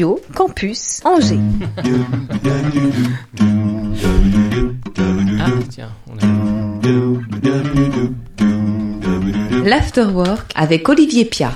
[0.00, 1.38] Radio Campus Angers.
[5.38, 6.26] Ah, tiens, on a...
[9.68, 11.52] L'Afterwork avec Olivier Pia.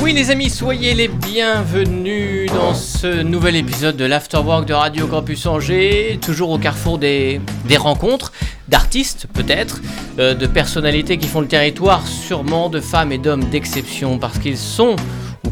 [0.00, 5.44] Oui les amis, soyez les bienvenus dans ce nouvel épisode de l'Afterwork de Radio Campus
[5.44, 8.32] Angers, toujours au carrefour des, des rencontres,
[8.68, 9.82] d'artistes peut-être,
[10.18, 14.56] euh, de personnalités qui font le territoire, sûrement de femmes et d'hommes d'exception, parce qu'ils
[14.56, 14.96] sont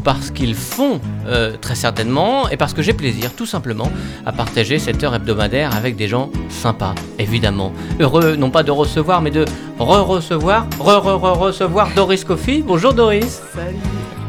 [0.03, 3.91] parce qu'ils font euh, très certainement, et parce que j'ai plaisir tout simplement
[4.25, 7.73] à partager cette heure hebdomadaire avec des gens sympas, évidemment.
[7.99, 9.45] Heureux non pas de recevoir, mais de
[9.79, 12.63] re-recevoir, re-re-re-recevoir Doris Coffey.
[12.65, 13.41] Bonjour Doris.
[13.53, 13.77] Salut.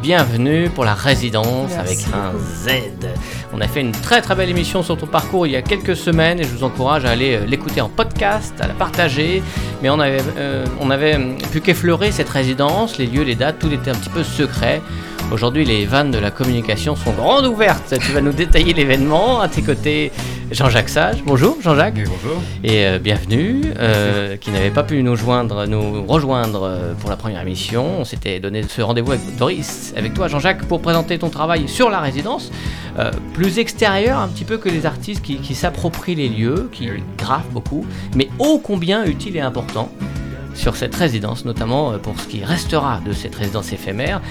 [0.01, 3.07] Bienvenue pour la résidence Merci avec un Z.
[3.53, 5.95] On a fait une très très belle émission sur ton parcours il y a quelques
[5.95, 9.43] semaines et je vous encourage à aller euh, l'écouter en podcast, à la partager.
[9.83, 11.19] Mais on avait, euh, on avait
[11.51, 14.81] pu qu'effleurer cette résidence, les lieux, les dates, tout était un petit peu secret.
[15.31, 17.93] Aujourd'hui, les vannes de la communication sont grandes ouvertes.
[18.05, 19.39] Tu vas nous détailler l'événement.
[19.39, 20.11] À tes côtés,
[20.51, 21.23] Jean-Jacques Sage.
[21.25, 21.93] Bonjour Jean-Jacques.
[21.95, 22.41] Oui, bonjour.
[22.65, 27.15] Et euh, bienvenue, euh, qui n'avait pas pu nous joindre, nous rejoindre euh, pour la
[27.15, 28.01] première émission.
[28.01, 31.89] On s'était donné ce rendez-vous avec Doris, avec toi Jean-Jacques, pour présenter ton travail sur
[31.89, 32.51] la résidence,
[32.99, 36.91] euh, plus extérieur un petit peu que les artistes qui, qui s'approprient les lieux, qui
[36.91, 37.03] Oui.
[37.17, 37.85] graffent beaucoup,
[38.17, 39.89] mais ô combien utile et important
[40.53, 44.21] sur cette résidence, notamment euh, pour ce qui restera de cette résidence éphémère.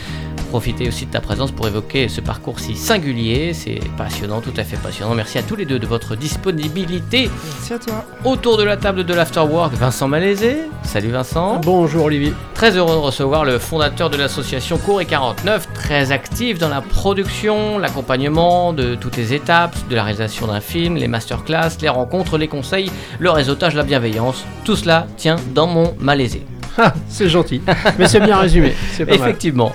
[0.51, 4.65] Profitez aussi de ta présence pour évoquer ce parcours si singulier, c'est passionnant, tout à
[4.65, 5.15] fait passionnant.
[5.15, 7.31] Merci à tous les deux de votre disponibilité.
[7.45, 8.05] Merci à toi.
[8.25, 10.57] Autour de la table de l'Afterwork, Vincent Malaisé.
[10.83, 11.61] Salut Vincent.
[11.63, 12.33] Bonjour Olivier.
[12.55, 16.81] Très heureux de recevoir le fondateur de l'association Cour et 49, très actif dans la
[16.81, 22.39] production, l'accompagnement de toutes les étapes de la réalisation d'un film, les masterclass, les rencontres,
[22.39, 24.45] les conseils, le réseautage, la bienveillance.
[24.65, 26.43] Tout cela tient dans mon malaisé.
[26.77, 27.61] Ah, c'est gentil.
[27.99, 28.73] Mais c'est bien résumé.
[28.99, 29.15] Mal.
[29.15, 29.73] Effectivement.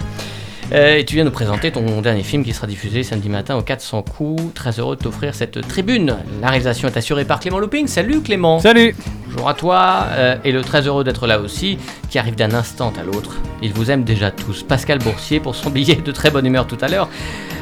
[0.74, 3.62] Euh, et tu viens nous présenter ton dernier film qui sera diffusé samedi matin au
[3.62, 4.54] 400 coups.
[4.54, 6.18] Très heureux de t'offrir cette tribune.
[6.42, 7.88] La réalisation est assurée par Clément Looping.
[7.88, 8.60] Salut Clément.
[8.60, 8.96] Salut.
[9.28, 11.78] Bonjour à toi, euh, et le très heureux d'être là aussi,
[12.10, 13.36] qui arrive d'un instant à l'autre.
[13.62, 14.64] Il vous aime déjà tous.
[14.64, 17.10] Pascal Boursier pour son billet de très bonne humeur tout à l'heure.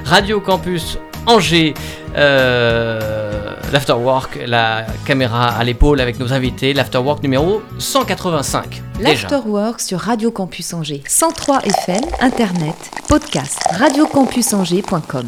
[0.05, 1.73] Radio Campus Angers,
[2.17, 8.81] euh, l'Afterwork, la caméra à l'épaule avec nos invités, l'Afterwork numéro 185.
[8.97, 9.09] Déjà.
[9.09, 11.01] L'Afterwork sur Radio Campus Angers.
[11.07, 12.75] 103 FM, Internet,
[13.07, 15.27] podcast, radiocampusangers.com.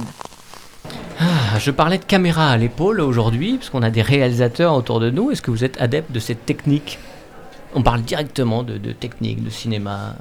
[1.22, 5.10] Ah, je parlais de caméra à l'épaule aujourd'hui, parce qu'on a des réalisateurs autour de
[5.10, 5.32] nous.
[5.32, 7.00] Est-ce que vous êtes adepte de cette technique?
[7.74, 10.16] On parle directement de, de technique, de cinéma.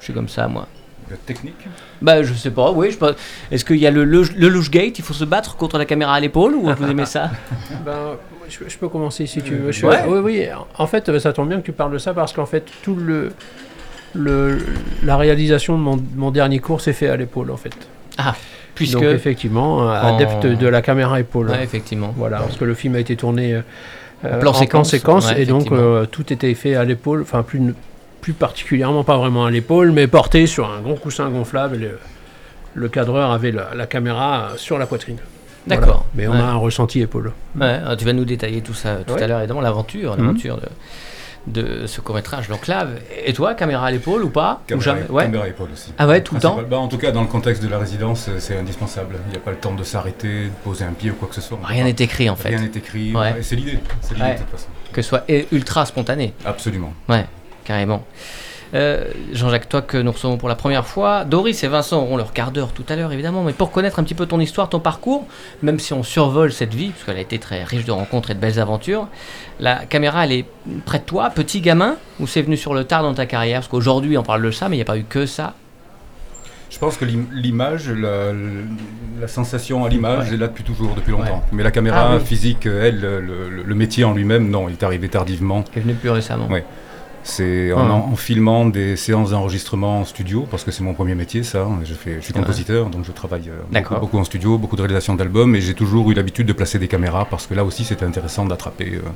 [0.00, 0.66] Je suis comme ça, moi.
[1.10, 1.66] La technique
[2.02, 2.90] Bah, je sais pas, oui.
[2.90, 3.06] je
[3.54, 5.84] Est-ce qu'il y a le, le, le louche gate Il faut se battre contre la
[5.84, 7.30] caméra à l'épaule Ou vous aimez ça?
[7.84, 8.16] Ben,
[8.48, 9.72] je, je peux commencer si tu veux.
[9.72, 10.02] Je- Ouais.
[10.08, 10.46] Oui, oui.
[10.78, 12.94] En fait, euh, ça tombe bien que tu parles de ça parce qu'en fait, tout
[12.96, 13.32] le,
[14.14, 14.58] le
[15.04, 17.72] la réalisation de mon, mon dernier cours s'est fait à l'épaule en fait.
[18.74, 18.94] Puisque.
[18.94, 21.50] Donc effectivement, euh, En- adepte de la caméra épaule.
[21.50, 22.12] Ouais, effectivement.
[22.16, 23.60] Voilà, parce que le film a été tourné euh,
[24.24, 27.42] euh, plan en séquence, séquence ouais, et donc euh, tout était fait à l'épaule, enfin
[27.42, 27.74] plus,
[28.26, 31.76] plus particulièrement pas vraiment à l'épaule, mais porté sur un gros coussin gonflable.
[31.76, 31.98] et le,
[32.74, 35.18] le cadreur avait la, la caméra sur la poitrine.
[35.68, 35.80] Voilà.
[35.80, 36.06] D'accord.
[36.16, 36.38] Mais on Ouais.
[36.40, 37.32] a un ressenti épaule.
[37.54, 39.22] Ouais, alors tu vas nous détailler tout ça tout Ouais.
[39.22, 40.26] à l'heure, évidemment, l'aventure, Mhm.
[40.26, 40.58] l'aventure
[41.46, 42.98] de, de ce court-métrage, l'enclave.
[43.24, 44.60] Et toi, caméra à l'épaule ou pas?
[44.64, 45.06] Ou Caméra, jamais?
[45.08, 45.22] Ouais.
[45.22, 45.92] caméra épaule aussi.
[45.96, 46.58] Ah ouais, tout le temps?
[46.68, 49.14] Bah, En tout cas, dans le contexte de la résidence, euh, c'est indispensable.
[49.28, 51.34] Il n'y a pas le temps de s'arrêter, de poser un pied ou quoi que
[51.36, 51.60] ce soit.
[51.62, 52.48] Rien n'est écrit en fait.
[52.48, 53.14] Rien n'est écrit.
[53.14, 53.36] Ouais.
[53.38, 53.78] Et c'est l'idée.
[54.00, 54.34] C'est l'idée Ouais.
[54.34, 54.66] de toute façon.
[54.92, 56.32] Que ce soit ultra spontané.
[56.44, 56.92] Absolument.
[57.08, 57.26] Ouais,
[57.66, 58.04] carrément.
[58.74, 62.32] Euh, Jean-Jacques, toi que nous recevons pour la première fois, Doris et Vincent auront leur
[62.32, 64.80] quart d'heure tout à l'heure évidemment, mais pour connaître un petit peu ton histoire, ton
[64.80, 65.24] parcours,
[65.62, 68.34] même si on survole cette vie, parce qu'elle a été très riche de rencontres et
[68.34, 69.06] de belles aventures,
[69.60, 70.44] la caméra elle est
[70.84, 73.60] près de toi, petit gamin, ou c'est venu sur le tard dans ta carrière?
[73.60, 75.54] Parce qu'aujourd'hui on parle de ça, mais il n'y a pas eu que ça.
[76.68, 78.32] Je pense que l'im- l'image, la,
[79.20, 80.34] la sensation à l'image Ouais.
[80.34, 81.44] est là depuis toujours, depuis longtemps.
[81.52, 82.24] Mais la caméra Ah oui.
[82.26, 85.62] physique, elle, le, le- le métier en lui-même, non, il est arrivé tardivement.
[85.62, 86.48] qui est venu plus récemment.
[86.48, 86.64] Ouais.
[87.28, 87.92] C'est en, Ah.
[87.92, 91.66] en- en filmant des séances d'enregistrement en studio, parce que c'est mon premier métier, ça.
[91.84, 94.82] Je, fais, je suis compositeur, donc je travaille euh, beaucoup, beaucoup en studio, beaucoup de
[94.82, 97.84] réalisation d'albums, et j'ai toujours eu l'habitude de placer des caméras, parce que là aussi
[97.84, 99.08] c'était intéressant d'attraper euh,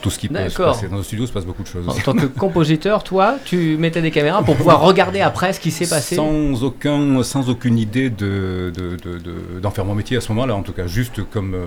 [0.00, 0.88] tout ce qui peut se passer.
[0.88, 1.86] Dans le studio, se passe beaucoup de choses.
[1.88, 5.70] En tant que compositeur, toi, tu mettais des caméras pour pouvoir regarder après ce qui
[5.70, 6.14] s'est passé?
[6.16, 10.32] Sans, aucun, sans aucune idée de, de- de- de- d'en faire mon métier à ce
[10.32, 11.66] moment-là, en tout cas, juste comme euh,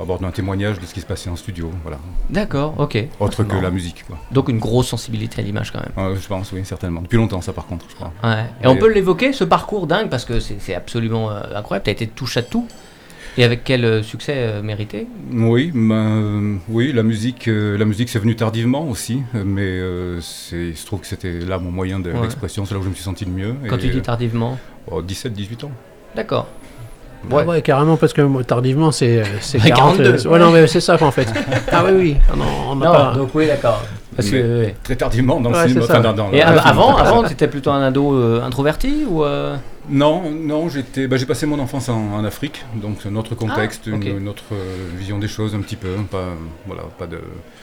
[0.00, 1.98] avoir un témoignage de ce qui se passait en studio, voilà.
[2.30, 2.98] D'accord, ok.
[3.20, 3.62] Autre que Marrant.
[3.62, 4.18] la musique, quoi.
[4.32, 6.10] Donc une grosse sensibilité à l'image quand même.
[6.10, 7.02] Ouais, je pense, oui, certainement.
[7.02, 8.12] Depuis longtemps, ça, par contre, je crois.
[8.22, 8.44] Ouais.
[8.62, 11.84] Et on peut l'évoquer, ce parcours dingue, parce que c'est absolument euh, incroyable.
[11.84, 12.66] Tu as été touche à tout.
[13.36, 15.06] Et avec quel euh, succès euh, mérité?
[15.30, 20.20] Oui, ben, oui, la musique, euh, la musique, c'est venu tardivement aussi, euh, mais euh,
[20.52, 22.22] il se trouve que c'était là mon moyen de- Ouais.
[22.22, 23.54] d'expression, c'est là où je me suis senti le mieux.
[23.68, 24.58] Quand et, tu dis euh, tardivement
[24.90, 25.70] oh, 17-18 ans.
[26.16, 26.48] D'accord.
[27.30, 29.96] Ouais, ouais, carrément, parce que tardivement, c'est c'est Ouais, 40.
[29.98, 30.26] 42.
[30.26, 31.26] euh, ouais, non, mais c'est ça qu'en fait.
[31.72, 32.16] ah oui, oui.
[32.32, 33.12] Ah non, on Non, pas.
[33.16, 33.82] donc oui, d'accord.
[34.16, 34.74] Parce que, Mais-.
[34.82, 35.84] Très tardivement dans le Ouais, cinéma.
[35.84, 39.56] enfin, dans- dans Et avant, avant, tu étais plutôt un ado euh, introverti ou euh,
[39.88, 43.34] Non, non, j'étais, bah, j'ai passé mon enfance en, en Afrique, donc c'est un autre
[43.36, 44.04] contexte, Ah, ok.
[44.06, 46.24] une, une autre euh, vision des choses un petit peu, pas,
[46.66, 47.20] voilà, pas de,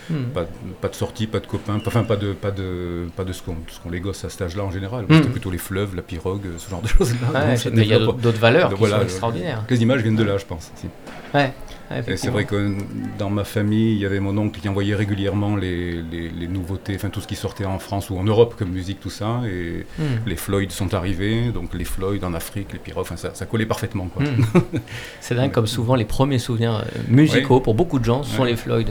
[0.10, 0.24] hmm.
[0.34, 0.46] pas,
[0.82, 3.42] pas de sortie, pas de copains, pas- enfin pas de, pas de, pas de ce
[3.42, 3.56] qu'on,
[3.92, 5.06] les gosses à cet âge-là en général.
[5.10, 5.14] Mm.
[5.16, 7.32] C'était plutôt les fleuves, la pirogue, ce genre de choses-là.
[7.48, 9.64] Ouais, il y a d'autres valeurs Donc qui voilà, sont extraordinaires.
[9.70, 10.72] Les images viennent de là, je pense.
[10.76, 10.88] aussi.
[11.34, 11.54] Ouais,
[12.08, 12.76] Et c'est vrai que
[13.20, 16.96] dans ma famille, il y avait mon oncle qui envoyait régulièrement les, les, les nouveautés,
[16.96, 19.42] enfin tout ce qui sortait en France ou en Europe comme musique, tout ça.
[19.48, 20.04] Et Hmm.
[20.28, 24.10] les Floyd sont arrivés, donc les Floyd en Afrique, les enfin ça, ça collait parfaitement.
[24.18, 24.60] Hmm.
[25.22, 28.52] C'est dingue comme souvent les premiers souvenirs euh, musicaux pour beaucoup de gens sont Ouais.
[28.52, 28.88] les Floyd.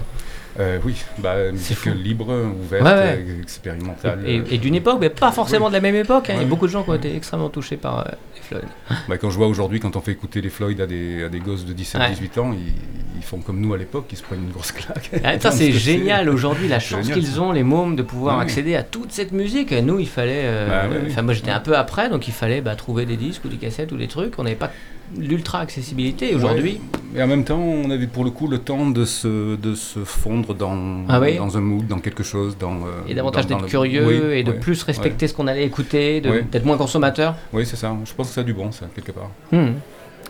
[0.61, 3.25] Euh, oui, bah, musique libre, ouverte, Ouais, ouais.
[3.29, 4.21] euh, expérimentale.
[4.27, 5.71] Et, Euh, et d'une époque, mais pas forcément Oui.
[5.73, 6.31] de la même époque.
[6.31, 6.35] hein.
[6.37, 8.05] Il y a beaucoup de gens qui ont été extrêmement touchés par euh,
[8.37, 8.65] les Floyd.
[9.09, 11.41] bah, quand je vois aujourd'hui, quand on fait écouter les Floyd à des, à des
[11.41, 12.73] gosses de 17-18 ans, ils,
[13.17, 15.11] ils font comme nous à l'époque, ils se prennent une grosse claque.
[15.25, 19.11] Ah, c'est génial aujourd'hui, la chance qu'ils ont, les mômes, de pouvoir accéder à toute
[19.11, 19.73] cette musique.
[19.73, 20.43] Nous, il fallait.
[20.45, 23.49] euh, Bah, moi, j'étais un peu après, donc il fallait bah, trouver des disques ou
[23.49, 24.39] des cassettes ou des trucs.
[24.39, 24.71] On n'avait pas
[25.19, 26.33] l'ultra accessibilité.
[26.33, 26.81] Et Aujourd'hui,
[27.17, 30.01] Et en même temps, on avait pour le coup le temps de se, de se
[30.01, 32.57] fondre dans, Ah oui dans un mood, dans quelque chose.
[32.59, 35.47] Dans, euh, et davantage d'être le- curieux Oui, et de ouais, plus respecter ce qu'on
[35.47, 37.37] allait écouter, d'être moins consommateur.
[37.53, 37.95] Oui, c'est ça.
[38.05, 39.31] Je pense que ça a du bon, ça, quelque part.
[39.53, 39.75] Hmm.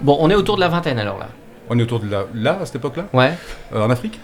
[0.03, 1.29] Bon, on est autour de la vingtaine alors là.
[1.71, 3.32] On est autour de là, là à cette époque-là Ouais.
[3.75, 4.19] Euh, En Afrique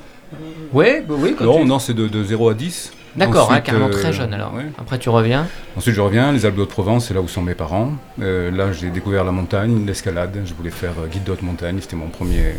[0.72, 2.92] Ouais, bah oui, quand Non, tu- non, c'est de, de 0 à 10.
[3.16, 4.54] D'accord, hein, carrément euh, très jeune alors.
[4.54, 4.66] ouais.
[4.78, 5.46] Après, tu reviens.
[5.76, 7.92] Ensuite, je reviens, les Alpes de Provence, c'est là où sont mes parents.
[8.22, 10.38] Euh, là, j'ai découvert la montagne, l'escalade.
[10.44, 12.54] Je voulais faire euh, guide de haute montagne, c'était mon premier,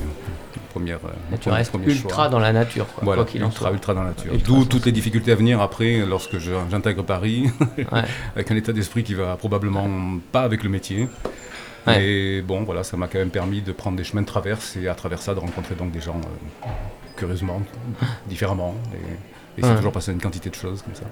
[0.74, 2.30] première, euh, Et tu premier- restes ultra choix.
[2.30, 3.74] dans la nature, quoi, Voilà, quoi qu'il en ultra, soit.
[3.74, 4.34] ultra dans la nature.
[4.34, 8.02] Ultra D'où toutes les difficultés à venir après, lorsque je- j'intègre Paris, Ouais.
[8.36, 9.88] avec un état d'esprit qui va probablement
[10.34, 11.08] pas avec le métier.
[11.88, 11.98] Ouais.
[11.98, 14.88] Mais bon, voilà, ça m'a quand même permis de prendre des chemins de traverse et
[14.88, 16.20] à travers ça de rencontrer donc des gens
[16.64, 16.68] euh,
[17.16, 17.62] curieusement,
[18.28, 18.76] différemment.
[18.94, 18.98] Et,
[19.58, 19.76] et c'est Ouais.
[19.78, 21.04] toujours passé une quantité de choses comme ça.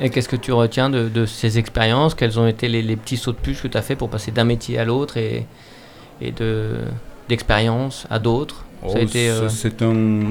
[0.00, 2.14] Et qu'est-ce que tu retiens de, de ces expériences?
[2.14, 4.30] Quels ont été les, les petits sauts de puce que tu as fait pour passer
[4.30, 5.46] d'un métier à l'autre et,
[6.20, 6.76] et de
[7.28, 8.64] d'expérience à d'autres?
[8.82, 9.06] Oh, euh,
[9.48, 9.72] c'est-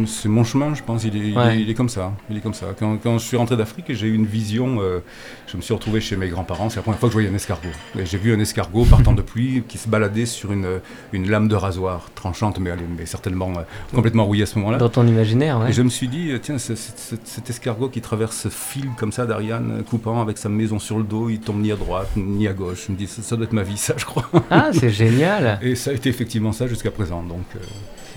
[0.08, 1.04] c'est mon chemin, je pense.
[1.04, 2.14] Il est, il est- il est comme ça.
[2.30, 2.68] Il est comme ça.
[2.80, 4.78] Quand, quand je suis rentré d'Afrique, j'ai eu une vision.
[4.82, 5.00] euh,
[5.48, 6.70] je me suis retrouvé chez mes grands-parents.
[6.70, 7.68] C'est la première fois que je voyais un escargot.
[8.04, 10.80] J'ai vu un escargot partant de pluie qui se baladait sur une,
[11.14, 12.72] une lame de rasoir tranchante, mais,
[13.06, 13.62] certainement euh,
[13.94, 14.78] complètement rouillée à ce moment-là.
[14.78, 15.70] dans ton imaginaire, ouais.
[15.70, 19.26] Et je me suis dit, euh, tiens, cet escargot qui traverse ce fil comme ça
[19.26, 22.48] d'Ariane, euh, coupant avec sa maison sur le dos, il tombe ni à droite ni
[22.48, 22.86] à gauche.
[22.88, 24.30] Je me dis, ça, ça doit être ma vie, ça, je crois.
[24.50, 27.24] Ah, c'est génial Et ça a été effectivement ça jusqu'à présent.
[27.24, 27.60] Donc, euh,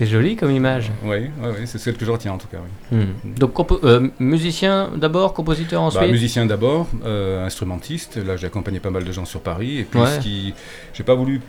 [0.01, 0.91] C'est joli comme image.
[1.03, 2.57] oui, ouais, ouais, c'est celle que je retiens en tout cas.
[2.91, 2.97] Oui.
[2.97, 3.33] Hmm.
[3.37, 3.53] Donc,
[3.83, 8.17] euh, musicien d'abord, compositeur Bah, ensuite musicien d'abord, euh, instrumentiste.
[8.17, 9.77] Là, j'ai accompagné pas mal de gens sur Paris.
[9.77, 10.07] Et puis, Ouais.
[10.07, 10.55] ce qui,
[10.95, 11.39] j'ai pas voulu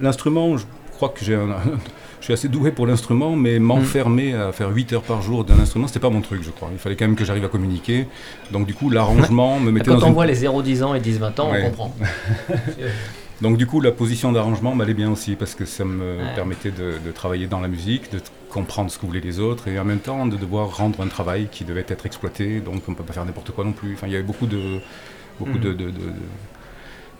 [0.00, 0.56] l'instrument.
[0.56, 1.48] Je crois que j'ai, un-
[2.20, 5.58] je suis assez doué pour l'instrument, mais m'enfermer à faire 8 heures par jour d'un
[5.58, 6.68] instrument, c'était pas mon truc, je crois.
[6.70, 8.06] Il fallait quand même que j'arrive à communiquer.
[8.52, 10.14] Donc, du coup, l'arrangement me mettait Quand dans on une...
[10.14, 11.62] voit les 0-10 ans et 10-20 ans, Ouais.
[11.64, 11.92] on comprend.
[13.42, 16.34] Donc, du coup, la position d'arrangement m'allait bien aussi parce que ça me Ouais.
[16.34, 19.78] permettait de, de travailler dans la musique, de comprendre ce que voulaient les autres et
[19.78, 22.60] en même temps de devoir rendre un travail qui devait être exploité.
[22.60, 23.92] Donc, on peut pas faire n'importe quoi non plus.
[23.94, 24.78] Enfin, il y avait beaucoup de,
[25.38, 26.00] beaucoup de, de- de-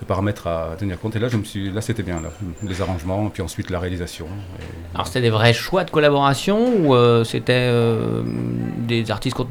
[0.07, 1.17] paramètres à tenir compte.
[1.17, 2.31] Et là, je me suis, là, c'était bien là,
[2.63, 4.27] les arrangements, puis ensuite la réalisation.
[4.61, 8.23] Et- Alors, c'était des vrais choix de collaboration ou euh, c'était euh,
[8.79, 9.49] des artistes qu'on-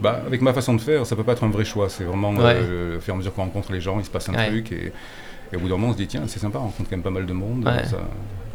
[0.00, 1.88] Bah, avec ma façon de faire, ça peut pas être un vrai choix.
[1.88, 2.54] C'est vraiment Ouais.
[2.56, 4.48] euh, au fur et à mesure qu'on rencontre les gens, il se passe un Ouais.
[4.48, 4.92] truc et,
[5.52, 7.02] et au bout d'un moment, on se dit tiens, c'est sympa, on rencontre quand même
[7.02, 7.64] pas mal de monde.
[7.64, 7.84] Ouais.
[7.84, 7.96] ça-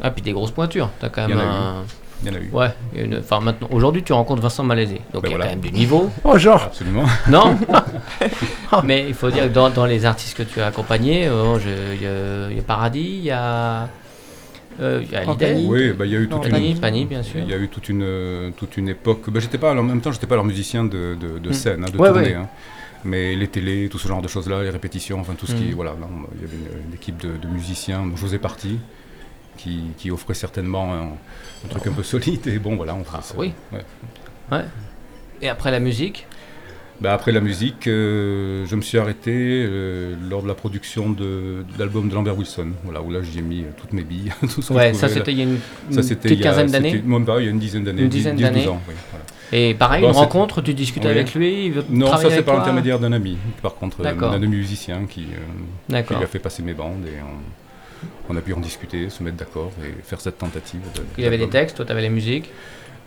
[0.02, 0.90] Ah, puis des grosses pointures.
[1.00, 1.56] T'as quand Il y même en a eu.
[1.56, 1.74] un.
[2.22, 2.50] Il y en a eu.
[2.52, 5.32] Ouais, il y a une- enfin maintenant, aujourd'hui tu rencontres Vincent Malaisé, donc Ben il
[5.32, 5.44] y a voilà.
[5.44, 6.10] quand même du niveau.
[6.24, 7.04] Oh, genre Absolument.
[7.28, 7.56] Non
[8.84, 11.94] Mais il faut dire que dans, dans les artistes que tu as accompagnés, euh, je-
[11.94, 13.88] il y, a- il y a Paradis, il y a,
[14.80, 15.22] euh, il y a.
[15.68, 16.80] Oui, bah, il y a eu toute Pani, une.
[16.80, 17.40] Pani, bien sûr.
[17.40, 19.28] Il y a eu toute une, toute une époque.
[19.28, 21.52] Bah, j'étais pas, en même temps, j'étais pas leur musicien de, de, de Mm.
[21.52, 22.28] scène, hein, de Ouais, tournée.
[22.28, 22.34] ouais.
[22.34, 22.48] hein.
[23.04, 25.64] Mais les télés, tout ce genre de choses-là, les répétitions, enfin tout ce qui.
[25.70, 25.74] Mm.
[25.74, 28.78] Voilà, là, on- il y avait une, une équipe de, de musiciens dont faisais partie,
[29.58, 31.02] qui, qui offrait certainement un,
[31.64, 32.46] un truc un peu solide.
[32.46, 33.34] Et bon, voilà, on Ah, ça.
[33.36, 33.52] oui.
[33.72, 34.64] Ouais.
[35.42, 36.26] Et après la musique,
[37.00, 41.64] Bah, après la musique, euh, je me suis arrêté euh, lors de la production de,
[41.64, 42.68] de l'album de Lambert Wilson.
[42.84, 44.32] Voilà, où là j'y ai mis euh, toutes mes billes.
[44.54, 45.58] tout ce ouais, ça c'était il y a une,
[45.90, 47.02] petite quinzaine d'années.
[47.04, 48.02] Même pas, il y a une dizaine d'années.
[48.02, 48.68] Une 10, dizaine 10, 12 d'années.
[48.68, 49.24] ans, oui, voilà.
[49.52, 51.10] Et pareil, Bon, une rencontre, tu discutes Oui.
[51.10, 53.36] avec lui, il veut Non, ça c'est par l'intermédiaire d'un ami.
[53.60, 55.26] Par contre, d'un ami musicien qui,
[55.92, 59.10] euh, qui lui a fait passer mes bandes et on, on a pu en discuter,
[59.10, 60.80] se mettre d'accord et faire cette tentative.
[60.94, 62.50] de- Il y avait des textes, toi tu avais les musiques.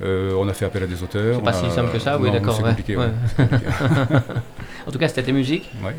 [0.04, 1.38] Euh, on a fait appel à des auteurs.
[1.38, 2.56] C'est pas si simple que ça, oui, d'accord.
[2.56, 2.70] C'est ouais.
[2.70, 3.10] compliqué, ouais.
[4.88, 5.70] En tout cas, c'était tes musiques.
[5.84, 5.96] Ouais,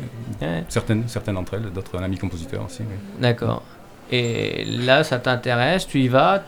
[0.67, 2.81] Certaines, certaines d'entre elles, d'autres un ami compositeur aussi.
[2.81, 2.95] oui.
[3.19, 3.61] D'accord.
[4.11, 6.41] Et là, ça t'intéresse, tu y vas,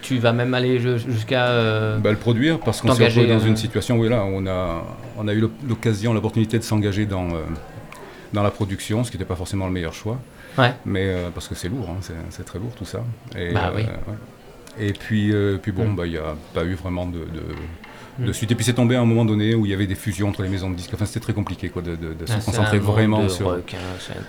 [0.00, 1.46] tu vas même aller ju- jusqu'à.
[1.46, 4.44] euh, Bah, le produire parce qu'on s'est retrouvé dans euh, une situation où là, on
[4.48, 4.82] a,
[5.18, 7.42] on a eu l'oc- l'occasion, l'opportunité de s'engager dans, euh,
[8.32, 10.18] dans la production, ce qui n'était pas forcément le meilleur choix.
[10.58, 10.72] Ouais.
[10.84, 13.04] Mais euh, parce que c'est lourd, hein, c'est, c'est très lourd tout ça.
[13.38, 13.82] Et, Bah oui.
[13.82, 14.14] ouais.
[14.80, 15.96] Et puis, euh, puis bon, Mm.
[15.96, 18.32] bah, il n'y a pas eu vraiment de, de, de Mm.
[18.32, 18.50] suite.
[18.52, 20.42] Et puis c'est tombé à un moment donné où il y avait des fusions entre
[20.42, 20.90] les maisons de disques.
[20.94, 23.56] Enfin, c'était très compliqué quoi, de, de- ah, se concentrer vraiment sur.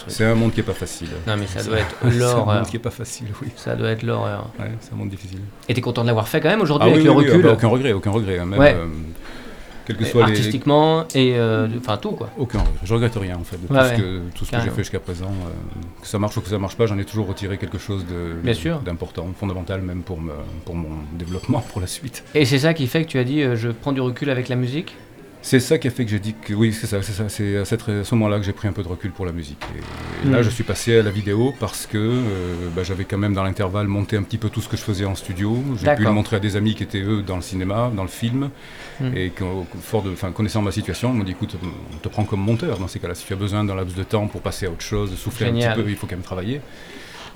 [0.08, 1.10] c'est un monde qui n'est pas facile.
[1.28, 2.46] Non, mais ça doit être C'est un l'horreur.
[2.58, 3.50] monde qui n'est pas facile, oui.
[3.58, 4.50] Ça doit être l'horreur.
[4.60, 5.40] Ouais, c'est un monde difficile.
[5.70, 7.30] Et t'es content de l'avoir fait quand même aujourd'hui Ah avec oui, le oui, oui,
[7.32, 8.40] recul ah bah, aucun regret, aucun regret.
[8.40, 8.74] hein, Même, Ouais.
[8.78, 8.86] euh,
[9.86, 11.34] quel que soit les, Artistiquement et.
[11.36, 12.30] euh, Enfin, tout quoi.
[12.38, 12.64] Aucun.
[12.84, 14.78] Je regrette rien en fait de tout Ouais, ce que, tout ce que j'ai fait
[14.84, 15.26] jusqu'à présent.
[15.32, 15.50] euh,
[16.02, 18.34] que ça marche ou que ça marche pas, j'en ai toujours retiré quelque chose de
[18.44, 18.80] Bien sûr.
[18.80, 20.32] d'important, fondamental même pour, me,
[20.66, 22.24] pour mon développement pour la suite.
[22.36, 24.50] Et c'est ça qui fait que tu as dit euh, je prends du recul avec
[24.50, 24.96] la musique?
[25.46, 27.28] C'est ça qui a fait que j'ai dit que oui, c'est ça, c'est ça.
[27.28, 29.34] C'est à, cette- à ce moment-là que j'ai pris un peu de recul pour la
[29.34, 29.62] musique.
[29.76, 30.44] Et, et là, Mm.
[30.44, 33.88] je suis passé à la vidéo parce que euh, bah, j'avais quand même dans l'intervalle
[33.88, 35.62] monté un petit peu tout ce que je faisais en studio.
[35.84, 38.08] J'ai pu le montrer à des amis qui étaient eux dans le cinéma, dans le
[38.08, 38.52] film,
[39.00, 39.18] Mm.
[39.18, 39.32] et
[39.82, 41.56] fort de, enfin, connaissant ma situation, ils m'ont dit écoute,
[41.94, 43.16] on te prend comme monteur dans ces cas-là.
[43.16, 45.50] Si tu as besoin d'un laps de temps pour passer à autre chose, souffler un
[45.50, 45.74] Génial.
[45.74, 46.62] petit peu, il faut quand même travailler.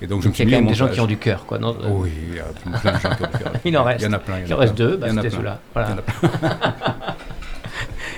[0.00, 1.16] Et donc je me Il y suis a quand même des gens qui ont du
[1.16, 1.58] cœur quoi.
[1.58, 1.76] Non?
[1.84, 3.52] Oh oui, il y a plein de gens qui ont du cœur.
[3.64, 4.00] Il en reste.
[4.02, 4.38] Il y en a plein.
[4.46, 5.60] Il en reste deux, bah, c'était ceux-là.
[5.74, 5.96] Voilà.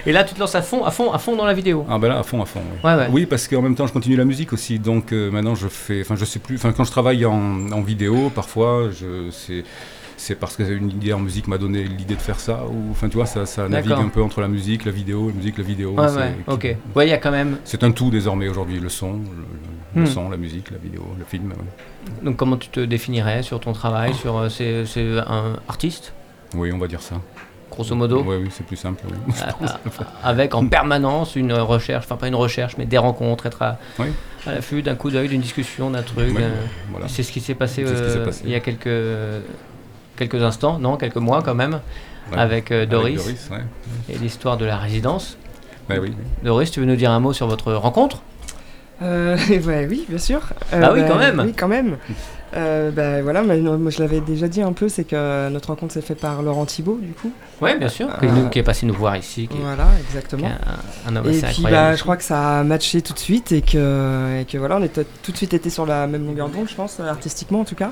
[0.07, 1.85] Et là, tu te lances à fond, à fond, à fond dans la vidéo.
[1.89, 2.61] Ah ben là, à fond, à fond.
[2.63, 3.07] Oui, Ouais, ouais.
[3.11, 4.79] Oui, parce qu'en même temps, je continue la musique aussi.
[4.79, 6.57] Donc euh, maintenant, je fais, enfin, je sais plus.
[6.57, 9.63] Enfin, quand je travaille en, en vidéo, parfois, je, c'est,
[10.21, 12.65] c'est parce que une idée en musique m'a donné l'idée de faire ça.
[12.71, 15.35] Ou, enfin, tu vois, ça, ça navigue un peu entre la musique, la vidéo, la
[15.35, 15.93] musique, la vidéo.
[15.93, 16.77] Ouais, ouais, ok.
[16.95, 17.57] Ouais, il y a quand même.
[17.65, 19.19] C'est un tout désormais aujourd'hui, le son, le,
[19.95, 20.07] le Hmm.
[20.07, 21.51] son, la musique, la vidéo, le film.
[21.51, 21.57] ouais.
[22.23, 24.85] Donc, comment tu te définirais sur ton travail sur euh, c'est,
[25.27, 26.13] un artiste,
[26.55, 27.17] Oui, on va dire ça.
[27.71, 29.03] grosso modo Oui, oui, c'est plus simple.
[29.11, 29.35] oui.
[30.23, 33.79] à- avec en permanence une recherche, enfin pas une recherche, mais des rencontres, être à,
[33.99, 34.07] Oui.
[34.47, 36.27] à l'affût d'un coup d'œil, d'une discussion, d'un truc.
[36.29, 36.51] Oui, d'un-
[36.91, 37.09] voilà.
[37.09, 37.85] C'est ce qui s'est euh, passé.
[38.45, 38.87] il y a quelques,
[40.29, 41.81] quelques instants, non, quelques mois quand même,
[42.33, 42.39] Ouais.
[42.39, 43.65] avec euh, Avec Doris, Doris, ouais.
[44.15, 45.37] et l'histoire de la résidence.
[45.89, 46.25] Ben oui, oui.
[46.45, 48.23] Doris, tu veux nous dire un mot sur votre rencontre?
[49.03, 49.37] Euh,
[49.67, 50.41] ouais, oui, bien sûr.
[50.73, 51.43] Euh, Ah oui, quand même.
[51.45, 51.97] Oui, quand même.
[52.57, 55.95] Euh, bah, voilà, mais moi je l'avais déjà dit un peu, c'est que notre rencontre
[55.95, 57.33] s'est faite par Laurent Thibault, du coup.
[57.61, 60.47] Oui, bien sûr, qui, nous- qui est passé nous voir ici, qui, Voilà, qui exactement.
[60.49, 60.51] est
[61.09, 63.19] un, un homme Et assez puis, bah, je crois que ça a matché tout de
[63.21, 66.27] suite et que, et que voilà, on était tout de suite été sur la même
[66.27, 67.91] longueur d'onde, je pense, artistiquement en tout cas.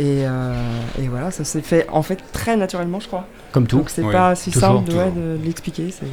[0.00, 0.54] Et, euh,
[0.98, 3.26] et voilà, ça s'est fait en fait très naturellement, je crois.
[3.52, 3.76] Comme tout.
[3.78, 5.04] Donc c'est Oui, pas si toujours, simple de, toujours.
[5.04, 5.90] ouais, de, de l'expliquer.
[5.90, 6.06] c'est-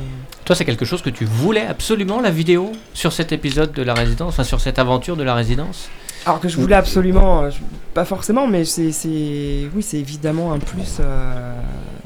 [0.43, 3.93] Toi, c'est quelque chose que tu voulais absolument, la vidéo, sur cet épisode de la
[3.93, 5.87] résidence, enfin sur cette aventure de la résidence?
[6.25, 7.59] Alors que je voulais absolument, euh, je-
[7.93, 11.53] pas forcément, mais c'est, c'est- oui, c'est évidemment un plus euh,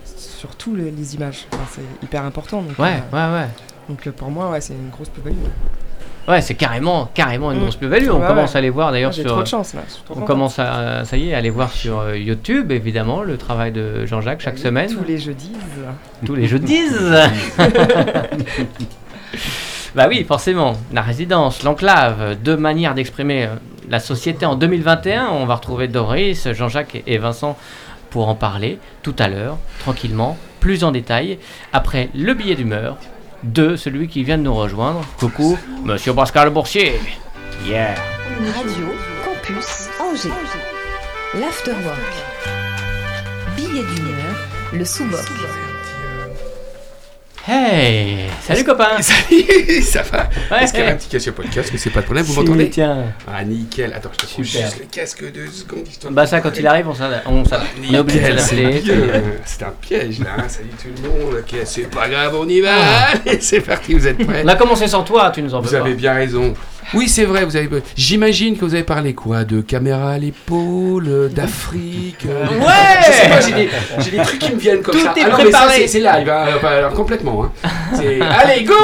[0.05, 1.47] sur tous les, les images.
[1.53, 2.61] Enfin, c'est hyper important.
[2.61, 3.47] Donc, Ouais, euh, ouais, ouais.
[3.89, 5.35] donc pour moi, ouais, c'est une grosse plus-value.
[6.27, 7.61] Ouais, c'est carrément, carrément une Mm.
[7.61, 8.09] grosse plus-value.
[8.11, 9.31] On commence à les voir d'ailleurs Ah, J'ai sur.
[9.31, 9.81] trop de chance là.
[10.15, 14.05] On commence à, ça y est, à voir sur euh, YouTube, évidemment, le travail de
[14.05, 14.93] Jean-Jacques chaque semaine.
[14.93, 15.51] Tous les jeudis.
[16.25, 16.81] Tous les jeudis
[19.95, 20.73] Bah oui, forcément.
[20.93, 23.55] La résidence, l'enclave, deux manières d'exprimer euh,
[23.89, 25.27] la société en 2021.
[25.31, 27.57] On va retrouver Doris, Jean-Jacques et Vincent
[28.09, 31.39] pour en parler tout à l'heure, tranquillement, plus en détail,
[31.73, 32.97] après le billet d'humeur
[33.43, 35.01] de celui qui vient de nous rejoindre.
[35.19, 36.99] Coucou, Monsieur Pascal Boursier.
[37.65, 37.95] Yeah.
[38.55, 38.87] Radio
[39.23, 40.29] Campus Angers.
[41.39, 42.13] L'Afterwork.
[43.55, 44.35] Billet d'humeur,
[44.73, 45.19] le sous-boc.
[47.47, 48.85] Hey, salut copain.
[49.01, 50.29] Salut, ça va?
[50.51, 50.63] Ouais.
[50.63, 52.39] Est-ce qu'il y a un petit casque sur le casque C'est pas de problème, vous
[52.39, 52.69] m'entendez?
[52.69, 53.05] Tiens.
[53.27, 53.91] Ah, nickel.
[53.95, 54.43] Attends, je te Super.
[54.45, 55.87] juste le casque deux secondes.
[56.11, 56.93] Bah de- ça, quand il arrive, on,
[57.25, 60.27] on, on est obligé de Nickel, c'est un piège là.
[60.37, 60.43] hein.
[60.47, 61.33] Salut tout le monde.
[61.39, 62.69] Ok, c'est pas grave, on y va.
[62.75, 63.07] Ah.
[63.25, 64.43] Allez, c'est parti, vous êtes prêts?
[64.45, 65.85] On a commencé sans toi, tu nous en Vous veux pas.
[65.85, 66.53] avez bien raison.
[66.93, 67.69] Oui, c'est vrai, vous avez.
[67.95, 73.11] J'imagine que vous avez parlé quoi De caméra à l'épaule, euh, d'Afrique euh, Ouais Je
[73.11, 75.13] sais pas, j'ai des, trucs qui me viennent comme Tout ça.
[75.15, 75.87] est Ah non, mais ça, préparé.
[75.87, 77.45] c'est- live, hein, complètement.
[77.45, 77.51] Hein.
[78.39, 78.75] Allez, good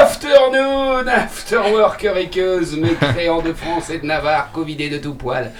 [0.00, 5.50] afternoon, afterworker équeuse, mécréants de France et de Navarre, covidés de tout poil,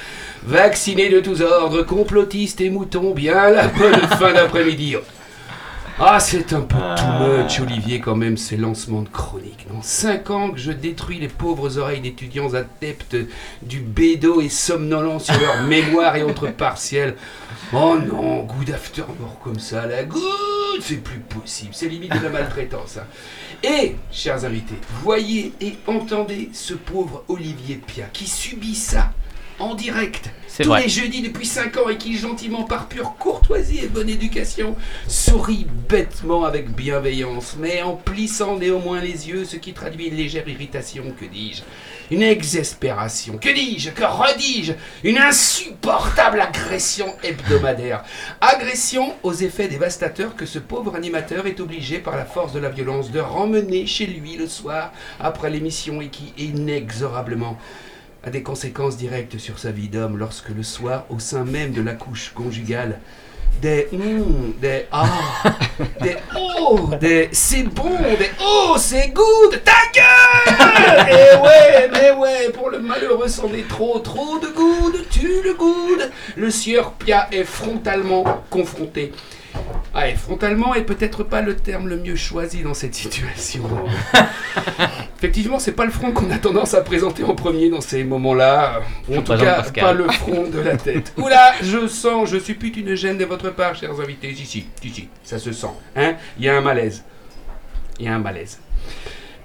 [0.44, 4.96] vaccinés de tous ordres, complotistes et moutons, bien la bonne fin d'après-midi.
[6.00, 9.66] Ah, c'est un peu too much, Olivier, quand même, ces lancements de chroniques.
[9.72, 13.16] Non, cinq ans que je détruis les pauvres oreilles d'étudiants adeptes
[13.62, 17.16] du bédo et somnolents sur leur mémoire et autres partiels.
[17.72, 20.22] Oh non, good after mort comme ça, la good,
[20.80, 22.98] c'est plus possible, c'est limite de la maltraitance.
[22.98, 23.06] hein.
[23.64, 29.10] Et, chers invités, voyez et entendez ce pauvre Olivier Pia qui subit ça
[29.58, 30.82] en direct tous vrai.
[30.82, 34.74] les jeudis depuis 5 ans et qui gentiment par pure courtoisie et bonne éducation
[35.06, 40.48] sourit bêtement avec bienveillance mais en plissant néanmoins les yeux ce qui traduit une légère
[40.48, 41.62] irritation que dis-je
[42.10, 44.72] une exaspération que dis-je que redis-je
[45.04, 48.02] une insupportable agression hebdomadaire
[48.40, 52.70] agression aux effets dévastateurs que ce pauvre animateur est obligé par la force de la
[52.70, 57.56] violence de ramener chez lui le soir après l'émission et qui inexorablement
[58.24, 61.82] a des conséquences directes sur sa vie d'homme lorsque le soir, au sein même de
[61.82, 62.98] la couche conjugale,
[63.62, 65.06] des hum, des ah,
[66.00, 72.50] des oh, des c'est bon, des oh, c'est good, ta gueule Et ouais, mais ouais,
[72.52, 77.28] pour le malheureux c'en est trop, trop de good, tue le good Le sieur Pia
[77.32, 79.12] est frontalement confronté.
[79.94, 83.64] Ah, et frontalement est peut-être pas le terme le mieux choisi dans cette situation.
[85.18, 88.80] Effectivement, c'est pas le front qu'on a tendance à présenter en premier dans ces moments-là.
[89.08, 89.84] Ou Je en tout cas, Pascal.
[89.84, 91.12] pas le front de la tête.
[91.18, 94.34] Oula, je sens, je suppute une gêne de votre part, chers invités.
[94.34, 95.66] Si, si, ça se sent.
[95.96, 97.02] Hein Il y a un malaise.
[97.98, 98.60] Il y a un malaise.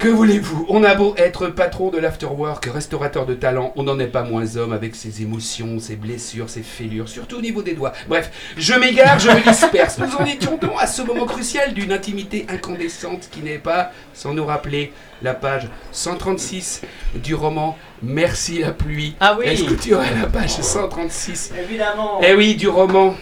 [0.03, 0.65] Que voulez-vous?
[0.67, 4.57] On a beau être patron de l'afterwork, restaurateur de talent, on n'en est pas moins
[4.57, 7.93] homme avec ses émotions, ses blessures, ses fêlures, surtout au niveau des doigts.
[8.10, 10.00] Bref, je m'égare, je me disperse.
[10.00, 14.33] Nous en étions donc à ce moment crucial d'une intimité incandescente qui n'est pas, sans
[14.33, 14.91] nous rappeler,
[15.22, 16.81] la page 136
[17.24, 19.15] du roman Merci la pluie.
[19.22, 19.45] Ah oui.
[19.45, 23.15] Est-ce que tu aurais la page 136 Évidemment Eh oui, du roman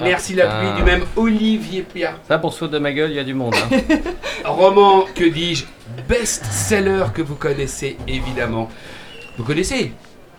[0.00, 0.60] Merci la Ah.
[0.60, 2.14] pluie du même Olivier Pia.
[2.26, 3.54] Ça, pour se foutre de ma gueule, il y a du monde.
[3.56, 3.76] hein.
[4.44, 5.64] Roman, que dis-je,
[6.08, 8.68] best-seller que vous connaissez évidemment.
[9.36, 9.92] Vous connaissez?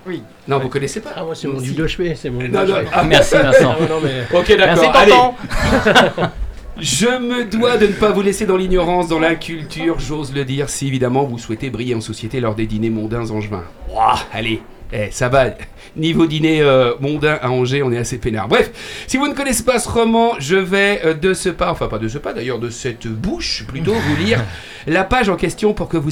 [0.07, 0.23] Oui.
[0.47, 1.67] Non, vous connaissez pas Ah, moi, c'est mon Si.
[1.67, 2.15] livre de chevet.
[2.15, 2.87] C'est mon livre Non, de non, chevet.
[2.93, 3.75] ah, Merci Vincent.
[3.79, 4.37] Ah, non, mais...
[4.37, 4.95] Ok, Merci d'accord.
[4.95, 6.29] Allez, tonton.
[6.79, 10.69] je me dois de ne pas vous laisser dans l'ignorance, dans l'inculture, j'ose le dire,
[10.69, 13.65] si évidemment vous souhaitez briller en société lors des dîners mondains angevins.
[13.93, 14.61] Ouah, allez,
[14.93, 15.47] eh, ça va.
[15.95, 18.47] Niveau dîner euh, mondain à Angers, on est assez peinard.
[18.47, 18.71] Bref,
[19.07, 21.97] si vous ne connaissez pas ce roman, je vais euh, de ce pas, enfin pas
[21.97, 24.43] de ce pas d'ailleurs, de cette bouche plutôt, vous lire
[24.87, 26.11] la page en question pour que, vous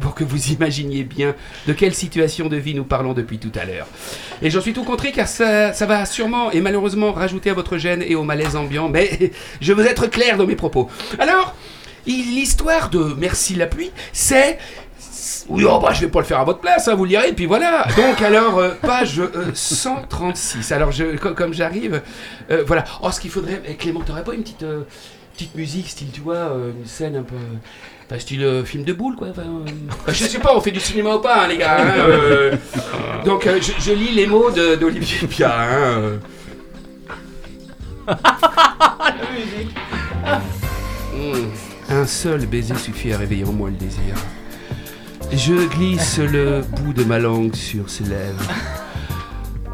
[0.00, 1.34] pour que vous imaginiez bien
[1.66, 3.86] de quelle situation de vie nous parlons depuis tout à l'heure.
[4.42, 7.78] Et j'en suis tout contré car ça, ça va sûrement et malheureusement rajouter à votre
[7.78, 10.88] gêne et au malaise ambiant, mais je veux être clair dans mes propos.
[11.18, 11.54] Alors,
[12.06, 14.58] l'histoire de Merci la pluie, c'est...
[15.48, 17.28] Oui, oh, bah, je vais pas le faire à votre place, hein, vous le lirez,
[17.28, 17.86] et puis voilà.
[17.96, 20.72] Donc, alors, euh, page euh, 136.
[20.72, 22.00] Alors, je, co- comme j'arrive,
[22.50, 22.84] euh, voilà.
[23.02, 23.60] Oh, ce qu'il faudrait...
[23.66, 24.84] eh, Clément, t'aurais pas une petite, euh,
[25.34, 27.36] petite musique, style, tu vois, euh, une scène un peu...
[28.06, 29.28] Enfin, style euh, film de boule, quoi.
[29.30, 31.76] Enfin, euh, je sais pas, on fait du cinéma ou pas, hein, les gars.
[31.78, 32.56] hein, euh.
[33.24, 35.54] donc, euh, je, je lis les mots de- d'Olivier Pia.
[35.60, 36.16] Hein, euh.
[41.14, 41.48] Hmm.
[41.90, 44.14] Un seul baiser suffit à réveiller en moi le désir.
[45.36, 48.48] Je glisse le bout de ma langue sur ses lèvres.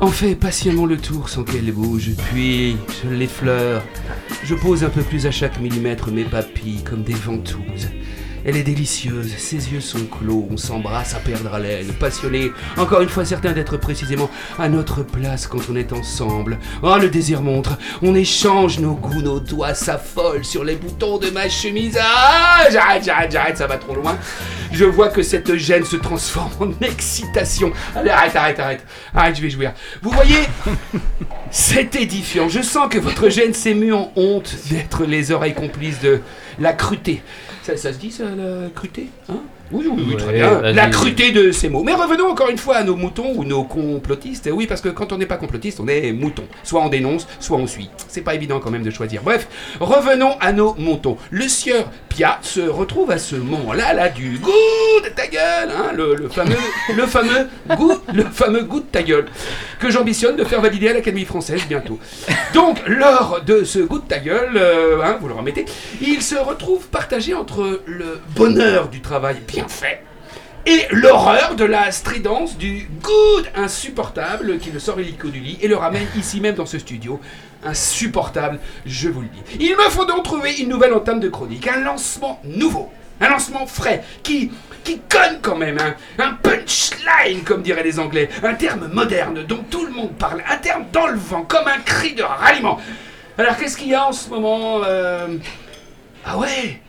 [0.01, 3.83] En fait patiemment le tour sans qu'elle bouge, puis je l'effleure.
[4.42, 7.88] Je pose un peu plus à chaque millimètre mes papilles comme des ventouses.
[8.44, 13.09] Elle est délicieuse, ses yeux sont clos, on s'embrasse à perdre haleine, passionné, encore une
[13.09, 16.59] fois certain d'être précisément à notre place quand on est ensemble.
[16.83, 21.29] Oh, le désir montre, on échange nos goûts, nos doigts s'affolent sur les boutons de
[21.31, 21.98] ma chemise.
[22.00, 24.16] Ah, j'arrête, j'arrête, j'arrête, ça va trop loin.
[24.72, 27.72] Je vois que cette gêne se transforme en excitation.
[27.94, 29.72] Allez, arrête, arrête, arrête, arrête, je vais jouir.
[30.00, 30.38] Vous voyez,
[31.50, 32.48] c'est édifiant.
[32.48, 36.20] Je sens que votre gêne s'est mue en honte d'être les oreilles complices de
[36.59, 37.22] la cruté.
[37.62, 39.40] Ça, ça se dit ça, la cruté hein?
[39.73, 40.73] Oui, oui, oui, très Ouais, bien.
[40.73, 41.85] La cruté de ces mots.
[41.85, 44.51] Mais revenons encore une fois à nos moutons ou nos complotistes.
[44.53, 46.42] Oui, parce que quand on n'est pas complotiste, on est mouton.
[46.64, 47.88] Soit on dénonce, soit on suit.
[48.09, 49.23] C'est pas évident quand même de choisir.
[49.23, 49.46] Bref,
[49.79, 51.16] revenons à nos moutons.
[51.31, 55.92] Le sieur Pia se retrouve à ce moment-là, là, du goût de ta gueule, hein,
[55.94, 56.57] le, fameux,
[56.88, 57.75] le
[58.64, 59.27] goût, de ta gueule,
[59.79, 61.99] que j'ambitionne de faire valider à l'Académie française bientôt.
[62.53, 65.64] Donc, lors de ce goût de ta gueule, euh, hein, vous le remettez,
[66.03, 70.03] il se retrouve partagé entre le bonheur du travail bien fait
[70.66, 75.68] et l'horreur de la stridence du good insupportable qui le sort illico du lit et
[75.68, 77.20] le ramène ici même dans ce studio.
[77.64, 79.57] Insupportable, je vous le dis.
[79.61, 83.66] Il me faut donc trouver une nouvelle entame de chronique, un lancement nouveau, un lancement
[83.66, 84.51] frais, qui,
[84.83, 85.94] qui conne quand même, hein.
[86.18, 90.57] un punchline comme diraient les Anglais, un terme moderne dont tout le monde parle, un
[90.57, 92.79] terme dans le vent, comme un cri de ralliement.
[93.37, 95.29] Alors qu'est-ce qu'il y a en ce moment euh,
[96.25, 96.81] Ah ouais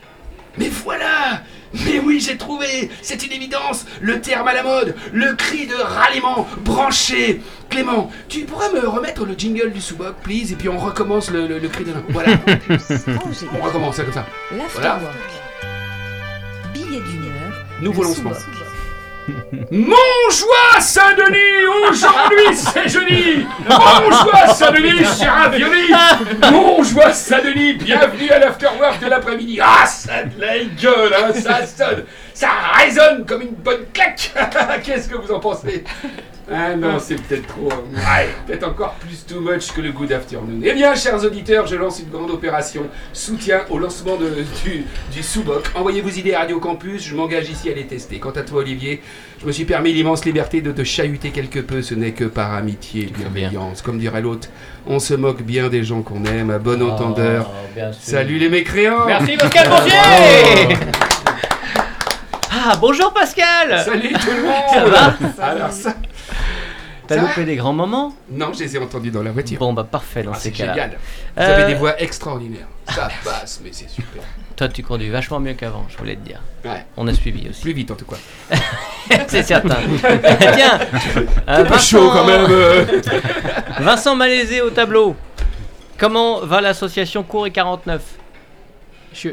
[0.57, 1.41] mais voilà
[1.73, 5.75] Mais oui, j'ai trouvé C'est une évidence Le terme à la mode Le cri de
[5.75, 10.77] ralliement Branché Clément, tu pourrais me remettre le jingle du sous-boc, please Et puis on
[10.77, 11.93] recommence le, le- le cri de...
[12.09, 12.33] Voilà,
[13.53, 14.25] on recommence comme ça.
[14.57, 15.15] l'afterwork.
[16.73, 17.65] Billet d'humeur.
[17.81, 18.31] Nouveau lancement.
[19.69, 23.45] Montjoie Saint-Denis, aujourd'hui c'est jeudi.
[23.69, 25.91] Montjoie Saint-Denis, cher Avioni
[26.51, 29.59] Montjoie Saint-Denis, bienvenue à l'afterwork de l'après-midi.
[29.61, 34.31] Ah, ça de la gueule, hein, ça sonne Ça résonne comme une bonne claque.
[34.83, 35.83] Qu'est-ce que vous en pensez?
[36.53, 37.69] Ah non, c'est peut-être trop.
[37.69, 40.59] Ouais, peut-être encore plus too much que le good afternoon.
[40.63, 42.83] Eh bien, chers auditeurs, je lance une grande opération
[43.13, 44.29] soutien au lancement de,
[44.63, 45.63] du, du sous-boc.
[45.75, 48.19] Envoyez vos idées à Radio Campus, je m'engage ici à les tester.
[48.19, 49.01] Quant à toi, Olivier,
[49.39, 52.53] je me suis permis l'immense liberté de te chahuter quelque peu, ce n'est que par
[52.53, 53.29] amitié et bien.
[53.29, 53.81] bienveillance.
[53.81, 54.49] Comme dirait l'autre,
[54.85, 57.49] on se moque bien des gens qu'on aime, à bon entendeur.
[57.49, 57.93] Oh, sûr.
[58.01, 60.77] Salut les mécréants Merci Pascal Boursier
[62.51, 65.45] Ah, bonjour Pascal Salut tout le monde Ça va?
[65.45, 65.95] Alors ça...
[67.15, 69.59] T'as loupé des grands moments Non, je les ai entendus dans la voiture.
[69.59, 70.73] Bon, bah parfait dans Ah, ces cas-là.
[70.73, 70.89] génial.
[71.35, 72.67] Vous Euh, avez des voix extraordinaires.
[72.87, 74.23] Ça passe, mais c'est super.
[74.55, 76.39] Toi, tu conduis vachement mieux qu'avant, je voulais te dire.
[76.65, 76.85] Ouais.
[76.97, 77.61] On a suivi aussi.
[77.61, 78.17] Plus vite en tout cas.
[79.27, 79.77] C'est certain.
[80.53, 80.79] Tiens,
[81.49, 82.45] euh, Pas chaud quand même.
[82.49, 82.85] euh.
[83.79, 85.15] Vincent Malaisé au tableau.
[85.97, 88.01] Comment va l'association Cours et 49
[89.13, 89.29] Je-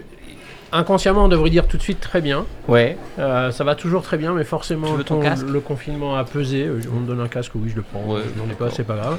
[0.72, 2.44] inconsciemment, on devrait dire tout de suite très bien.
[2.68, 2.96] Ouais.
[3.18, 6.16] Euh, ça va toujours très bien, mais forcément, Tu veux ton quand casque le confinement
[6.16, 6.64] a pesé.
[6.66, 8.02] euh, On me donne un casque, oui, je le prends.
[8.04, 9.18] Ouais, je n'en ai pas, c'est pas grave.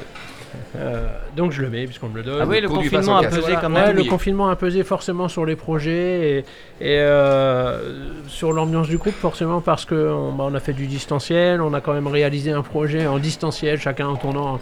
[0.76, 2.38] Euh, donc je le mets, puisqu'on me le donne.
[2.40, 3.56] Ah oui, le confinement a pesé Voilà.
[3.60, 3.96] quand Ouais, même.
[3.96, 6.38] le confinement a pesé forcément sur les projets et,
[6.80, 9.96] et, euh, sur l'ambiance du groupe, forcément parce qu'on
[10.38, 14.08] on a fait du distanciel, on a quand même réalisé un projet en distanciel, chacun
[14.08, 14.58] en tournant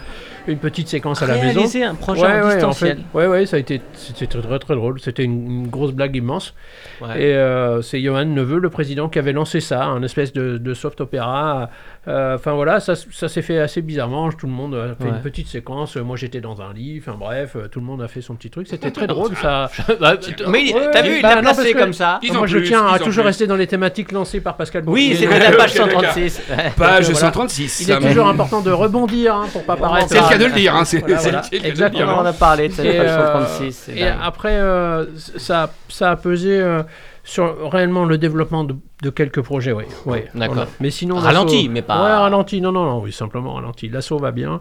[0.52, 1.60] une petite séquence à la maison.
[1.60, 2.96] Réaliser un projet Ouais, en ouais, en distanciel.
[2.98, 5.00] fait, ouais, ouais, ça a été, c'était très, très, très drôle.
[5.00, 6.54] C'était une, une grosse blague immense.
[7.00, 7.20] Ouais.
[7.22, 10.74] Et euh, c'est Johan Neveu, le président, qui avait lancé ça, un espèce de, de
[10.74, 11.70] soft opéra.
[12.08, 14.30] Euh, Enfin voilà, ça, ça s'est fait assez bizarrement.
[14.32, 15.16] Tout le monde a fait Ouais.
[15.16, 15.96] une petite séquence.
[15.96, 17.00] Moi j'étais dans un lit.
[17.00, 18.66] Enfin bref, euh, tout le monde a fait son petit truc.
[18.66, 19.36] C'était très drôle.
[19.36, 19.70] Ça.
[19.78, 22.18] T- mais t'as vu, il bah, l'a placé comme ça.
[22.32, 23.28] Moi je plus, tiens à toujours plus.
[23.28, 24.84] rester dans les thématiques lancées par Pascal.
[24.86, 26.02] Oui, c'était la page Ok, d'accord.
[26.02, 26.40] 136.
[26.50, 26.56] Ouais.
[26.76, 27.26] Page Donc, voilà.
[27.26, 27.80] 136.
[27.82, 30.08] Il est toujours important de rebondir hein, pour pas paraître.
[30.38, 30.74] C'est le cas de le dire.
[30.74, 31.42] Hein, c'est Voilà, voilà.
[31.52, 32.04] Exactement.
[32.06, 32.14] dire.
[32.16, 33.72] On en a parlé de cette Et, page euh, 136.
[33.72, 34.14] c'est Et dingue.
[34.22, 36.82] après, euh, ça, ça a pesé euh,
[37.24, 39.84] sur réellement le développement de, de quelques projets, oui.
[40.06, 40.54] Ouais, D'accord.
[40.54, 40.70] Voilà.
[40.80, 42.60] Mais sinon, Ralenti, mais pas- Ouais, ralenti.
[42.60, 43.88] Non, non, non, oui, simplement ralenti.
[43.88, 44.60] L'assaut va bien.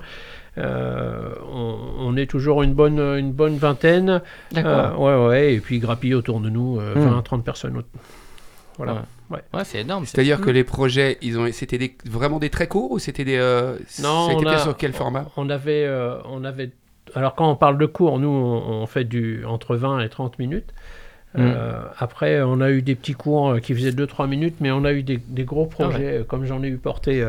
[0.57, 4.21] Euh, on, on est toujours une bonne, une bonne vingtaine.
[4.51, 4.71] D'accord.
[5.01, 5.53] Euh, ouais, ouais.
[5.53, 7.13] Et puis grappille autour de nous, euh, Hmm.
[7.15, 7.83] 20, 30 personnes.
[8.77, 8.93] Voilà.
[8.93, 8.99] Ouais.
[9.29, 9.41] Ouais.
[9.53, 10.05] Ouais, c'est énorme.
[10.05, 13.37] C'est-à-dire que les projets, ils ont, c'était des- vraiment des très courts ou c'était des.
[13.37, 15.25] euh, Non, c'était on a- sur quel format?
[15.37, 16.71] On avait, euh, on avait.
[17.15, 20.39] Alors quand on parle de cours, nous on, on fait du entre 20 et 30
[20.39, 20.73] minutes.
[21.37, 24.83] Euh, après, on a eu des petits cours euh, qui faisaient 2-3 minutes, mais on
[24.85, 27.27] a eu des, des gros projets, euh, comme j'en ai eu porté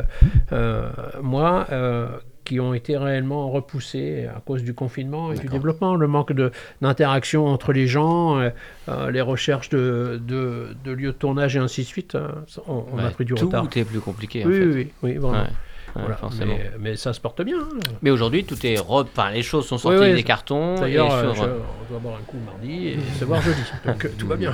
[1.22, 2.08] moi, euh,
[2.48, 6.32] qui ont été réellement repoussés à cause du confinement et du développement, le manque
[6.80, 8.48] d'interaction entre les gens, euh,
[8.88, 12.14] euh, les recherches de, de, de lieux de tournage et ainsi de suite.
[12.14, 12.28] euh,
[12.66, 13.68] on, a pris du tout retard.
[13.76, 14.44] est plus compliqué.
[14.44, 14.64] en Oui, fait.
[14.64, 15.42] oui, oui, oui, vraiment.
[15.42, 15.50] Ouais.
[15.96, 16.16] Ouais, Voilà.
[16.16, 16.55] forcément.
[16.57, 17.57] Mais, mais ça se porte bien.
[17.59, 17.79] hein.
[18.03, 20.74] Mais aujourd'hui, tout est enfin, les choses sont sorties Oui, oui, des cartons.
[20.77, 23.61] D'ailleurs, euh, sur- je- on doit boire un coup mardi et se voir jeudi.
[23.87, 24.53] Donc euh, tout va bien.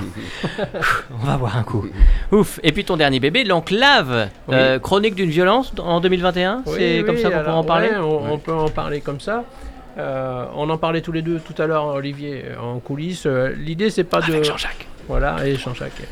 [1.22, 1.86] On va voir un coup.
[2.32, 2.60] Ouf.
[2.62, 4.54] Et puis ton dernier bébé, l'enclave, Oui.
[4.56, 6.62] euh, chronique d'une violence en 2021.
[6.66, 7.88] c'est comme ça qu'on peut en parler.
[7.88, 9.44] ouais, on, on peut en parler comme ça.
[9.96, 13.26] Euh, on en parlait tous les deux tout à l'heure, Olivier, en coulisses.
[13.26, 14.32] Euh, L'idée, c'est pas de.
[14.32, 14.86] Avec Jean-Jacques.
[15.06, 16.02] Voilà, et Jean-Jacques.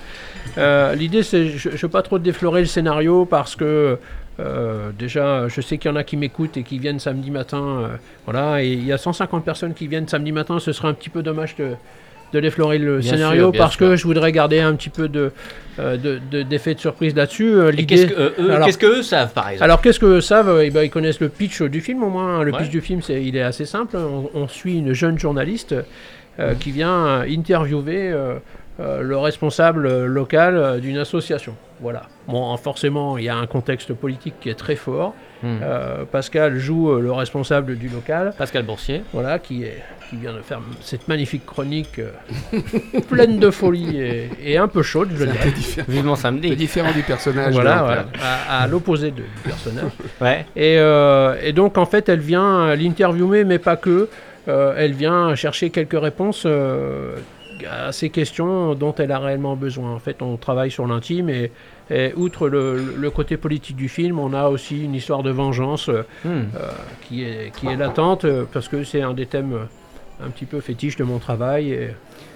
[0.58, 3.98] Euh, L'idée, c'est, je ne veux pas trop déflorer le scénario parce que
[4.42, 7.62] euh, déjà, je sais qu'il y en a qui m'écoutent et qui viennent samedi matin.
[7.62, 7.88] euh,
[8.26, 10.58] voilà, et il y a 150 personnes qui viennent samedi matin.
[10.58, 11.70] Ce serait un petit peu dommage de,
[12.32, 13.88] de déflorer le Bien scénario sûr, parce sûr.
[13.90, 15.32] que je voudrais garder un petit peu de,
[15.78, 17.54] euh, de- de- d'effet de surprise là-dessus.
[17.86, 18.32] Qu'est-ce que eux,
[18.78, 19.64] que eux savent par exemple?
[19.64, 20.60] Alors qu'est-ce que savent?
[20.62, 22.42] Eh ben, Ils connaissent le pitch du film au moins.
[22.42, 22.58] Le Ouais.
[22.58, 23.96] pitch du film, c'est, il est assez simple.
[23.96, 25.74] On, on suit une jeune journaliste
[26.40, 28.36] euh, qui vient interviewer euh,
[28.78, 31.54] le responsable euh, local euh, d'une association.
[31.80, 32.02] Voilà.
[32.28, 35.14] Bon, forcément, il y a un contexte politique qui est très fort.
[35.42, 35.58] Hmm.
[35.60, 39.02] Euh, Pascal joue euh, le responsable du local, Pascal Boursier.
[39.12, 42.12] voilà, qui, est, qui vient de faire cette magnifique chronique euh,
[43.08, 45.52] pleine de folie et, et un peu chaude, je dirais.
[45.88, 46.54] Vivement samedi.
[46.54, 47.52] différent du personnage.
[47.54, 49.90] Voilà, à, à l'opposé du personnage.
[50.20, 50.46] Ouais.
[50.54, 54.08] Et, euh, et donc, en fait, elle vient l'interviewer, mais pas que.
[54.48, 57.14] Euh, elle vient chercher quelques réponses euh,
[57.66, 59.92] à ces questions dont elle a réellement besoin.
[59.94, 61.50] En fait, on travaille sur l'intime et,
[61.90, 65.88] et outre le, le côté politique du film, on a aussi une histoire de vengeance
[65.88, 66.44] euh, Hmm.
[67.02, 69.64] qui, est, qui est latente euh, parce que c'est un des thèmes euh,
[70.24, 71.72] un petit peu fétiches de mon travail.
[71.72, 71.88] Et,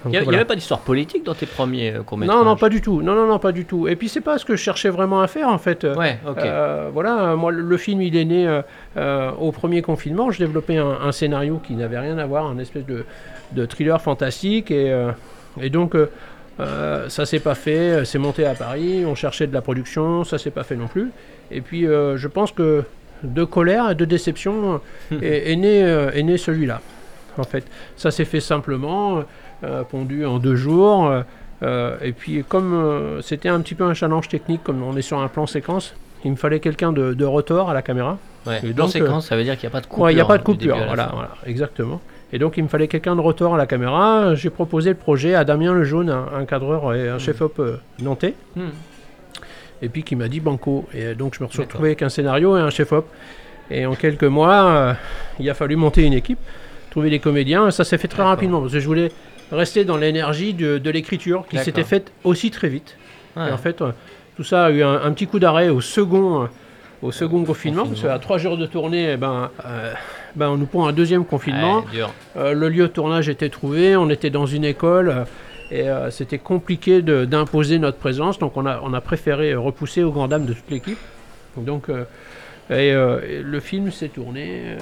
[0.05, 0.39] Il n'y voilà.
[0.39, 3.01] avait pas d'histoire politique dans tes premiers euh, courts-métrages Non, non, pas du tout.
[3.01, 3.87] Non, non, non, pas du tout.
[3.87, 5.83] Et puis, c'est pas ce que je cherchais vraiment à faire, en fait.
[5.83, 6.37] Ouais, ok.
[6.39, 8.61] Euh, voilà, euh, moi le, film il est né euh,
[8.97, 10.31] euh, au premier confinement.
[10.31, 13.05] Je développais un, un scénario qui n'avait rien à voir, un espèce de,
[13.53, 14.71] de thriller fantastique.
[14.71, 15.11] Et, euh,
[15.59, 16.09] et donc euh,
[16.59, 20.39] Euh, ça s'est pas fait, c'est monté à Paris, on cherchait de la production, ça
[20.39, 21.11] s'est pas fait non plus.
[21.51, 22.83] Et puis euh, je pense que
[23.21, 26.81] de colère et de déception est, est né, euh, est né celui-là.
[27.39, 29.23] En fait, ça s'est fait simplement,
[29.63, 31.07] euh, pondu en deux jours.
[31.07, 31.21] euh,
[31.63, 35.01] euh, et puis comme euh, c'était un petit peu un challenge technique, comme on est
[35.01, 38.17] sur un plan séquence, il me fallait quelqu'un de, de rotor à la caméra.
[38.45, 38.59] Ouais.
[38.63, 40.03] Et donc, séquence, ça veut dire qu'il n'y a pas de coupure.
[40.05, 41.99] Ouais, il n'y a pas de coupure, voilà, voilà, exactement.
[42.33, 44.35] Et donc il me fallait quelqu'un de rotor à la caméra.
[44.35, 48.33] J'ai proposé le projet à Damien Lejaune, un, un cadreur et un chef-op euh, nantais,
[48.55, 48.69] Hmm.
[49.81, 50.85] et puis qui m'a dit banco.
[50.93, 53.07] Et euh, donc je me suis retrouvé avec un scénario et un chef-op.
[53.71, 54.93] Et en quelques mois, euh,
[55.39, 56.39] il a fallu monter une équipe,
[56.89, 57.71] trouver des comédiens.
[57.71, 59.11] Ça s'est fait très rapidement parce que je voulais
[59.51, 62.97] rester dans l'énergie de, de l'écriture qui s'était faite aussi très vite.
[63.35, 63.49] Ouais.
[63.49, 63.91] Et en fait, euh,
[64.35, 66.47] tout ça a eu un, un petit coup d'arrêt au second, euh,
[67.01, 68.13] au second confinement, parce confinement.
[68.13, 69.93] qu'à trois jours de tournée, eh ben, euh,
[70.35, 71.85] ben, on nous prend un deuxième confinement.
[71.93, 72.03] Ouais.
[72.37, 75.09] Euh, le lieu de tournage était trouvé, on était dans une école.
[75.09, 75.23] euh,
[75.69, 80.01] et euh, c'était compliqué d'imposer notre présence, donc on a, on a préféré euh, repousser
[80.01, 80.97] aux grandes dames de toute l'équipe.
[81.57, 82.05] Donc, euh,
[82.69, 84.77] et, euh, et le film s'est tourné euh,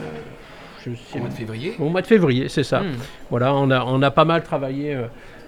[0.86, 1.74] je sais- Au mois de février.
[1.80, 2.82] au mois de février, c'est ça.
[2.82, 2.95] Hmm.
[3.30, 4.98] Voilà, on a, on a pas mal travaillé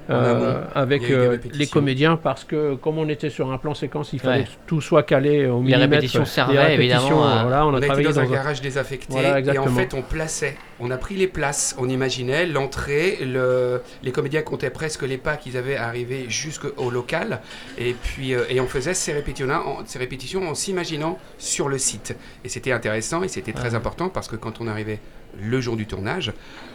[0.10, 0.60] euh, amont.
[0.76, 4.42] avec euh, les comédiens parce que comme on était sur un plan séquence, il fallait
[4.42, 4.44] Ouais.
[4.46, 5.92] que tout soit calé au Les millimètre.
[5.92, 8.24] répétitions Les servaient, répétitions, évidemment, à- euh, Voilà, on On a été travaillé dans un
[8.24, 11.76] dans un- garage désaffecté Voilà, et en fait on plaçait, on a pris les places,
[11.80, 17.42] on imaginait l'entrée, le, les comédiens comptaient presque les pas qu'ils avaient arrivé jusqu'au local
[17.78, 21.78] et puis euh, et on faisait ces répétitions, en, ces répétitions en s'imaginant sur le
[21.78, 22.16] site
[22.46, 25.00] et c'était intéressant et c'était très important parce que quand on arrivait
[25.40, 26.32] le jour du tournage,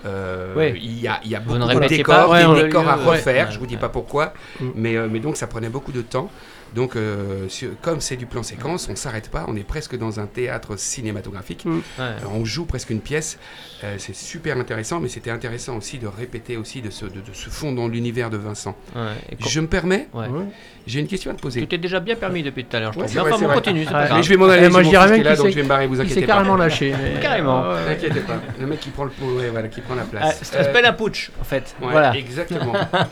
[0.07, 0.75] euh, Ouais.
[0.77, 2.99] il y a, il y a beaucoup de décors, pas, des ouais, on- décors à
[2.99, 3.05] ouais.
[3.05, 3.47] refaire, Ouais.
[3.51, 4.67] je vous dis pas pourquoi, Mm.
[4.75, 6.31] mais, euh, mais donc ça prenait beaucoup de temps.
[6.75, 10.21] Donc, euh, sur- comme c'est du plan séquence, on s'arrête pas, on est presque dans
[10.21, 11.67] un théâtre cinématographique.
[11.67, 11.71] Mm.
[11.77, 11.83] Ouais.
[12.19, 13.39] Alors, on joue presque une pièce,
[13.85, 17.35] euh, c'est super intéressant, mais c'était intéressant aussi de répéter aussi, de se, de, de
[17.35, 18.75] se fondre dans l'univers de Vincent.
[18.97, 19.03] Ouais.
[19.31, 20.29] Et quand- Je me permets, ouais.
[20.87, 21.67] J'ai une question à te Tu poser.
[21.67, 23.55] t'es déjà bien permis depuis tout à l'heure, je vrai, enfin, c'est on vrai.
[23.55, 23.93] continue, Ouais.
[23.93, 24.17] pas grave.
[24.17, 25.69] Mais je vais m'en aller, moi, je mon dirais même là, donc je vais me
[25.69, 26.33] barrer, vous Il inquiétez s'est pas.
[26.33, 26.93] carrément lâché.
[27.15, 27.65] mais- Carrément.
[27.87, 29.11] T'inquiète pas, le mec qui prend le
[29.69, 30.39] qui prend la Ah, place.
[30.43, 31.75] ça s'appelle un putsch, en fait.
[31.83, 32.17] Euh, voilà.
[32.17, 32.73] exactement.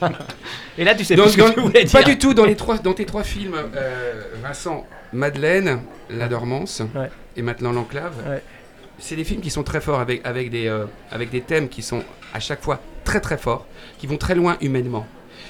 [0.78, 1.92] Et là, tu sais Donc, plus ce que dans- tu voulais dire.
[2.00, 6.82] pas du tout dans, les trois, dans tes trois films, euh, Vincent, Madeleine, La Dormance
[6.94, 7.10] Ouais.
[7.36, 8.14] et maintenant L'Enclave.
[8.28, 8.42] Ouais.
[8.98, 11.82] C'est des films qui sont très forts avec, avec, des, euh, avec des thèmes qui
[11.82, 12.02] sont
[12.34, 13.66] à chaque fois très très forts,
[13.98, 15.06] qui vont très loin humainement.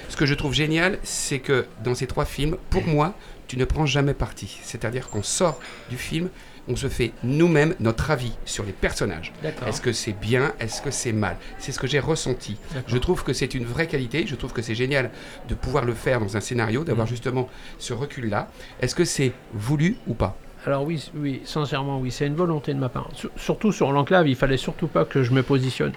[0.09, 3.15] Ce que je trouve génial, c'est que dans ces trois films, pour moi,
[3.49, 4.59] tu ne prends jamais parti.
[4.63, 5.59] C'est-à-dire qu'on sort
[5.91, 6.29] du film,
[6.69, 9.33] on se fait nous-mêmes notre avis sur les personnages.
[9.67, 11.37] Est-ce que c'est bien Est-ce que c'est mal?
[11.59, 12.57] C'est ce que j'ai ressenti.
[12.87, 14.27] Je trouve que c'est une vraie qualité.
[14.27, 15.11] Je trouve que c'est génial
[15.49, 17.11] de pouvoir le faire dans un scénario, d'avoir Mm.
[17.11, 18.49] justement ce recul-là.
[18.81, 20.37] Est-ce que c'est voulu ou pas?
[20.67, 23.09] Alors oui, oui, sincèrement, oui, c'est une volonté de ma part.
[23.15, 25.93] Sur- surtout sur l'enclave, il fallait surtout pas que je me positionne.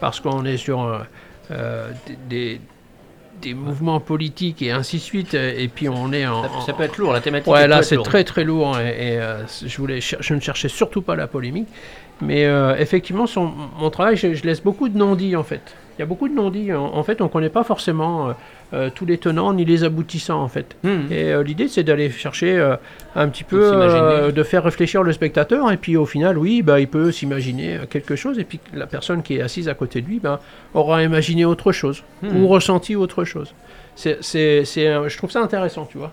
[0.00, 1.00] Parce qu'on est sur euh,
[1.50, 1.90] euh,
[2.28, 2.60] des,
[3.40, 6.42] des- mouvements politiques et ainsi de suite, euh, et puis on est en...
[6.66, 7.52] Ça, peut être lourd, la thématique.
[7.52, 11.02] Ouais, là c'est très très lourd et, et, euh, je, voulais je ne cherchais surtout
[11.02, 11.68] pas la polémique.
[12.20, 15.74] Mais euh, effectivement, m- mon travail, je, je laisse beaucoup de non-dits en fait.
[15.98, 16.72] Il y a beaucoup de non-dits.
[16.72, 18.32] En, en fait, on ne connaît pas forcément euh,
[18.72, 20.76] euh, tous les tenants ni les aboutissants en fait.
[20.84, 21.10] Hmm.
[21.10, 22.76] Et euh, l'idée, c'est d'aller chercher euh,
[23.16, 25.72] un petit peu, de faire réfléchir le spectateur.
[25.72, 28.38] Et puis au final, oui, bah, il peut s'imaginer quelque chose.
[28.38, 30.40] Et puis la personne qui est assise à côté de lui bah,
[30.74, 32.36] aura imaginé autre chose Hmm.
[32.36, 33.52] ou ressenti autre chose.
[33.96, 36.12] C'est, c'est, c'est, je trouve ça intéressant, tu vois.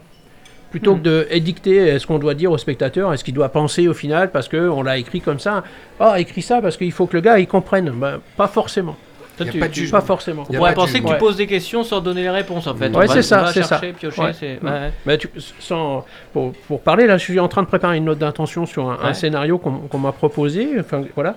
[0.72, 1.00] Plutôt Hmm.
[1.02, 4.32] que de édicter ce qu'on doit dire au spectateur, est-ce qu'il doit penser au final
[4.32, 5.64] parce qu'on l'a écrit comme ça.
[6.00, 7.92] Ah, écrit ça parce qu'il faut que le gars il comprenne.
[7.92, 8.98] Ben, pas forcément.
[9.38, 9.90] Toi, tu- pas tu-.
[9.90, 10.44] Pas forcément.
[10.50, 12.90] On pourrait penser que tu poses des questions sans donner les réponses, en fait.
[12.96, 13.80] Ouais, c'est ça, c'est ça.
[14.00, 14.92] piocher, Ouais.
[15.06, 18.20] Mais tu- sans, pour, pour parler, là, je suis en train de préparer une note
[18.20, 20.70] d'intention sur un, scénario qu'on m'a proposé.
[20.80, 21.36] Enfin, voilà.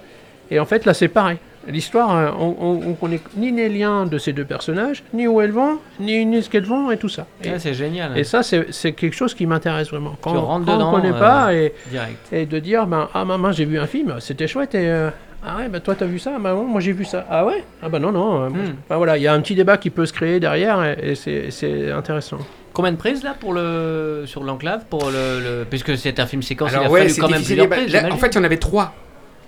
[0.51, 1.39] Et en fait, là, c'est pareil.
[1.67, 5.41] L'histoire, euh, on, on, on connaît ni les liens de ces deux personnages, ni où
[5.43, 7.27] elles vont, ni, ni ce qu'elles vont, et tout ça.
[7.45, 8.17] Et, Ouais, c'est génial.
[8.17, 10.17] et ça, c'est c'est quelque chose qui m'intéresse vraiment.
[10.23, 12.33] Quand, Tu rentres quand dedans, on ne connaît euh, pas, et, Direct.
[12.33, 15.11] et de dire, ben, ah maman, j'ai vu un film, c'était chouette, et euh,
[15.45, 17.27] ah ouais, ben toi t'as vu ça, maman, moi j'ai vu ça.
[17.31, 17.65] Ah ouais?
[17.83, 18.43] Ah ben non, non.
[18.45, 18.97] euh, moi, Hmm.
[18.97, 21.51] voilà, il y a un petit débat qui peut se créer derrière, et, et c'est-
[21.51, 22.39] c'est intéressant.
[22.73, 26.43] Combien de prises là pour le sur l'enclave pour le, le- puisque c'est un film
[26.43, 27.97] séquence il a Alors ouais, fallu c'est quand même plusieurs Bah, prises.
[27.97, 28.95] en fait, il y en avait trois.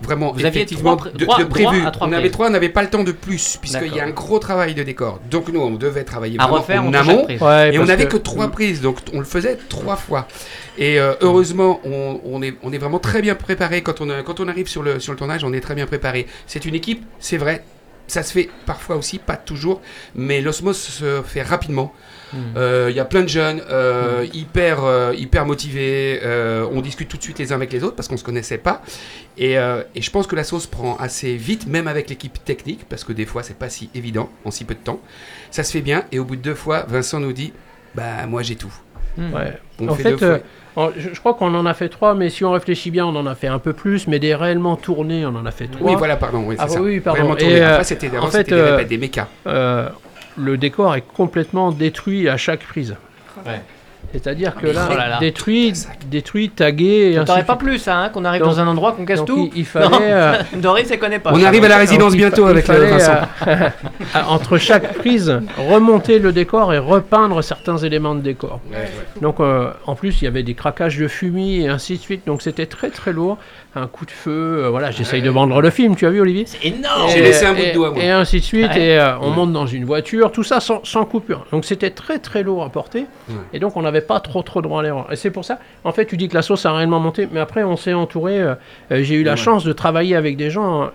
[0.02, 1.86] Vraiment, Vous aviez effectivement, trois de, trois- de droit prévus.
[1.86, 4.04] à trois on avait trois, on n'avait pas le temps de plus, puisqu'il y a
[4.04, 5.20] un gros travail de décor.
[5.30, 7.26] Donc nous, on devait travailler à vraiment refaire en on amont.
[7.26, 10.26] Ouais, Et on n'avait que trois prises, donc on le faisait trois fois.
[10.78, 14.40] Et euh, heureusement, on, on est, on est vraiment très bien préparé quand on, quand
[14.40, 16.26] on arrive sur le, sur le tournage, on est très bien préparé.
[16.46, 17.62] C'est une équipe, c'est vrai,
[18.06, 19.82] ça se fait parfois aussi, pas toujours,
[20.14, 21.92] mais l'osmose se fait rapidement.
[22.32, 22.36] Hmm.
[22.56, 26.20] Euh, Il y a plein de jeunes euh, hyper, euh, hyper motivés.
[26.24, 28.58] euh, on discute tout de suite les uns avec les autres parce qu'on se connaissait
[28.58, 28.82] pas.
[29.38, 32.86] Et, euh, et je pense que la sauce prend assez vite, même avec l'équipe technique,
[32.88, 35.00] parce que des fois c'est pas si évident en si peu de temps.
[35.50, 36.04] Ça se fait bien.
[36.12, 37.52] Et au bout de deux fois, Vincent nous dit
[37.94, 38.72] Bah, moi j'ai tout.
[39.18, 39.58] Ouais.
[39.80, 40.38] On En fait, euh,
[40.76, 43.16] en- je, je crois qu'on en a fait trois, mais si on réfléchit bien, on
[43.16, 45.90] en a fait un peu plus, mais des réellement tournés, on en a fait trois.
[45.90, 46.44] Oui, voilà, pardon.
[46.46, 46.80] Oui, Ah, ça.
[46.80, 47.34] oui, pardon.
[47.34, 47.56] Tourné.
[47.56, 49.26] Et, euh, Après, c'était en fait, c'était des euh, des mécas.
[50.40, 52.96] Le décor est complètement détruit à chaque prise.
[54.12, 55.18] C'est-à-dire que mais là, oh là là.
[55.20, 55.72] détruit,
[56.10, 59.24] détruit, tagué, T'aurais de pas plus hein, qu'on arrive Donc- dans un endroit qu'on casse
[59.24, 59.88] tout il, il fallait...
[59.88, 59.98] Non.
[60.02, 61.30] euh, Doris, elle connaît pas.
[61.32, 63.12] On arrive à la résidence donc, bientôt fa- il avec euh, fallait, Vincent.
[63.46, 68.60] euh, entre chaque prise, remonter le décor et repeindre certains éléments de décor.
[68.70, 68.90] Ouais, ouais.
[69.22, 72.26] Donc euh, en plus il y avait des craquages de fumée et ainsi de suite,
[72.26, 73.38] donc c'était très très lourd.
[73.76, 76.44] Un coup de feu, euh, voilà, j'essaye de vendre le film, tu as vu Olivier?
[76.44, 78.02] C'est énorme J'ai Et- laissé un bout de doigt, moi.
[78.02, 78.82] Et ainsi de suite, Ouais.
[78.94, 81.46] et euh, on monte dans une voiture, tout ça sans, sans coupure.
[81.52, 83.34] Donc c'était très très lourd à porter, Ouais.
[83.52, 85.06] et donc on n'avait pas trop trop droit à l'erreur.
[85.12, 87.40] Et c'est pour ça, en fait, tu dis que la sauce a réellement monté, mais
[87.40, 88.40] après on s'est entouré.
[88.40, 88.54] euh,
[88.92, 89.36] euh, J'ai eu la Ouais.
[89.36, 90.90] chance de travailler avec des gens.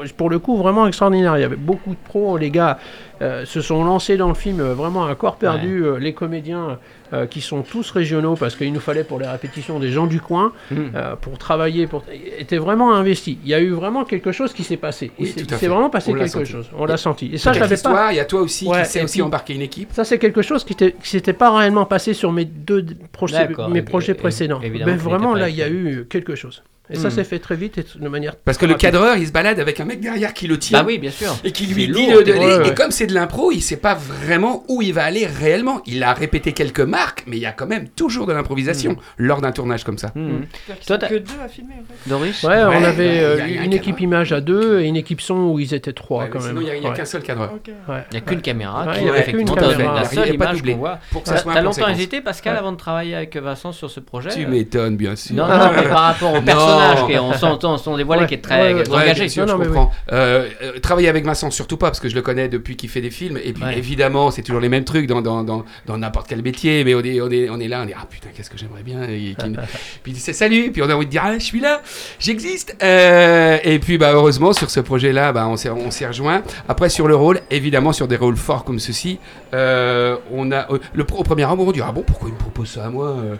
[0.00, 1.36] Euh, pour le coup, vraiment extraordinaire.
[1.38, 2.36] Il y avait beaucoup de pros.
[2.38, 2.78] Les gars
[3.22, 5.84] euh, se sont lancés dans le film euh, vraiment à corps perdu.
[5.98, 6.78] Les comédiens
[7.12, 10.20] euh, qui sont tous régionaux parce qu'il nous fallait pour les répétitions des gens du
[10.20, 10.76] coin Hmm.
[10.94, 12.04] euh, pour travailler, pour...
[12.38, 13.36] étaient vraiment investis.
[13.42, 15.10] Il y a eu vraiment quelque chose qui s'est passé.
[15.18, 16.50] Il Oui, il s'est vraiment passé On quelque senti.
[16.52, 16.70] chose.
[16.78, 17.30] On l'a senti.
[17.32, 18.12] Et ça, je l'avais pas.
[18.12, 19.88] il y a toi aussi Ouais, qui sais aussi puis- embarquer une équipe.
[19.92, 23.82] Ça, c'est quelque chose qui qui s'était pas réellement passé sur mes deux projets, mes
[23.82, 24.60] précédents.
[24.62, 26.62] Mais vraiment, là, il y a eu quelque chose.
[26.92, 27.10] Et ça Hmm.
[27.12, 28.34] s'est fait très vite et de manière.
[28.36, 30.80] Parce que le cadreur, il se balade avec un mec derrière qui le tient.
[30.80, 31.36] Bah oui, bien sûr.
[31.44, 33.76] Et qui lui dit lourd, de, de- ouais, et comme c'est de l'impro, il sait
[33.76, 35.80] pas vraiment où il va aller réellement.
[35.86, 39.40] Il a répété quelques marques, mais il y a quand même toujours de l'improvisation lors
[39.40, 40.08] d'un tournage comme ça.
[40.14, 40.40] Hmm.
[40.86, 42.10] Toi, que deux à filmer en fait.
[42.10, 44.32] Doris Ouais, on avait euh, il y a- il y a un une équipe image
[44.32, 46.70] à deux et une équipe son où ils étaient trois quand sinon, même.
[46.74, 47.52] il n'y a, qu'un seul cadreur.
[47.68, 47.72] Il
[48.12, 49.94] n'y a qu'une caméra qui il y avait effectivement qu'une donne caméra.
[49.94, 50.72] la Il y a seule pas de image doublé.
[50.72, 50.98] qu'on voit.
[51.24, 54.96] T'as longtemps hésité, Pascal, avant de travailler avec Vincent sur ce projet Tu euh, m'étonnes,
[54.96, 55.36] bien sûr.
[55.36, 58.26] Non, non, mais par rapport au personnage, qui est- on s'entend, on s'en dévoile, Ouais.
[58.26, 59.20] qui est très, Ouais, qui est très ouais, engagé.
[59.20, 59.90] bien sûr, Non, je non, comprends.
[60.12, 63.00] Euh, euh, travailler avec Vincent, surtout pas, parce que je le connais depuis qu'il fait
[63.00, 63.38] des films.
[63.42, 63.78] Et puis, Ouais.
[63.78, 66.84] évidemment, c'est toujours les mêmes trucs dans dans- dans- dans n'importe quel métier.
[66.84, 68.82] Mais on est, on, est, on est là, on est ah putain, qu'est-ce que j'aimerais
[68.82, 69.02] bien.
[69.04, 69.34] Et,
[70.02, 70.70] puis il dit c'est salut.
[70.72, 71.80] Puis on a envie de dire ah, je suis là,
[72.18, 72.76] j'existe.
[72.82, 76.42] Euh, et puis, bah, heureusement, sur ce projet-là, bah, on s'est on s'est rejoint.
[76.68, 79.18] Après, sur le rôle, évidemment, sur des rôles forts comme ceci,
[79.54, 80.70] euh, on a.
[80.72, 82.90] euh, le, au premier moment, on dit ah bon, pourquoi il me propose ça à
[82.90, 83.36] moi euh,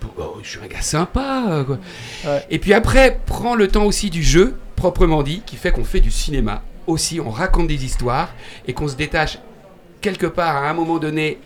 [0.00, 1.44] pour- oh, Je suis un gars sympa.
[1.50, 1.78] euh, quoi.
[2.24, 2.46] Ouais.
[2.50, 6.00] Et puis après, prend le temps aussi du jeu, proprement dit, qui fait qu'on fait
[6.00, 6.62] du cinéma.
[6.86, 8.28] Aussi, on raconte des histoires
[8.68, 9.38] et qu'on se détache
[10.00, 11.38] quelque part à un moment donné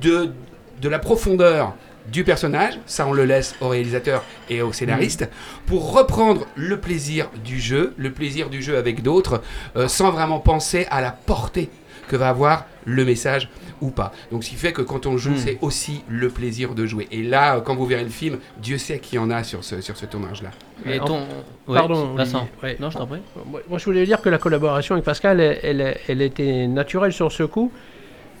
[0.00, 0.32] de,
[0.80, 1.74] de la profondeur
[2.10, 5.28] du personnage, ça on le laisse au réalisateur et au scénariste,
[5.66, 9.42] pour reprendre le plaisir du jeu, le plaisir du jeu avec d'autres,
[9.76, 11.68] euh, sans vraiment penser à la portée
[12.08, 14.12] que va avoir le message ou pas.
[14.30, 15.36] Donc ce qui fait que quand on joue, Mm.
[15.36, 17.08] c'est aussi le plaisir de jouer.
[17.10, 19.62] Et là, euh, quand vous verrez le film, Dieu sait qu'il y en a sur
[19.64, 20.50] ce, sur ce tournage-là.
[20.84, 21.20] Et ton...
[21.66, 22.48] Ouais, Pardon, Vincent.
[22.62, 22.76] Ouais.
[22.80, 23.20] Non, je t'en prie.
[23.46, 27.12] Moi, moi, je voulais dire que la collaboration avec Pascal, elle, elle, elle était naturelle
[27.12, 27.72] sur ce coup,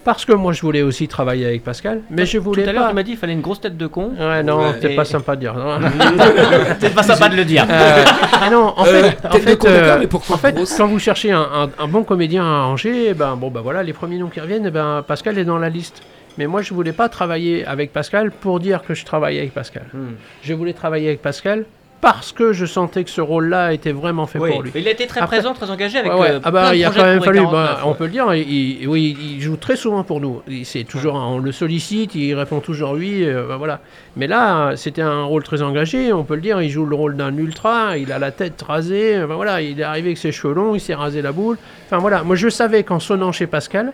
[0.06, 2.84] parce que moi, je voulais aussi travailler avec Pascal, mais je Tout voulais à l'heure,
[2.84, 2.88] pas.
[2.90, 4.12] tu m'as dit qu'il fallait une grosse tête de con.
[4.18, 4.78] Ouais, non, Ouais.
[4.80, 5.52] c'est Et- pas sympa de dire.
[5.54, 5.78] non.
[6.80, 7.66] C'est pas sympa de le dire.
[7.68, 10.36] Euh, ah non, en Euh, fait, en tête de fait, con, d'accord, euh, mais pourquoi
[10.36, 13.36] en fait, grosse quand vous cherchez un, un- un bon comédien à Angers, eh ben
[13.36, 16.02] bon, bah voilà, les premiers noms qui reviennent, eh ben Pascal est dans la liste.
[16.38, 19.84] Mais moi, je voulais pas travailler avec Pascal pour dire que je travaillais avec Pascal.
[19.92, 20.14] Hmm.
[20.42, 21.64] Je voulais travailler avec Pascal
[22.00, 24.50] parce que je sentais que ce rôle-là était vraiment fait Oui.
[24.50, 24.70] pour lui.
[24.74, 26.30] Il a été très Après- présent, très engagé avec Ouais, ouais.
[26.32, 28.82] euh, ah bah il a quand même fallu, bah, 49, on peut le dire, il,
[28.82, 30.42] il- oui, il joue très souvent pour nous.
[30.64, 33.80] C'est toujours, on le sollicite, il répond toujours oui, euh, bah, voilà.
[34.16, 36.60] Mais là, c'était un rôle très engagé, on peut le dire.
[36.62, 39.82] Il joue le rôle d'un ultra, il a la tête rasée, bah, voilà, il est
[39.82, 41.56] arrivé avec ses cheveux longs, il s'est rasé la boule.
[41.86, 43.92] Enfin voilà, moi je savais qu'en sonnant chez Pascal,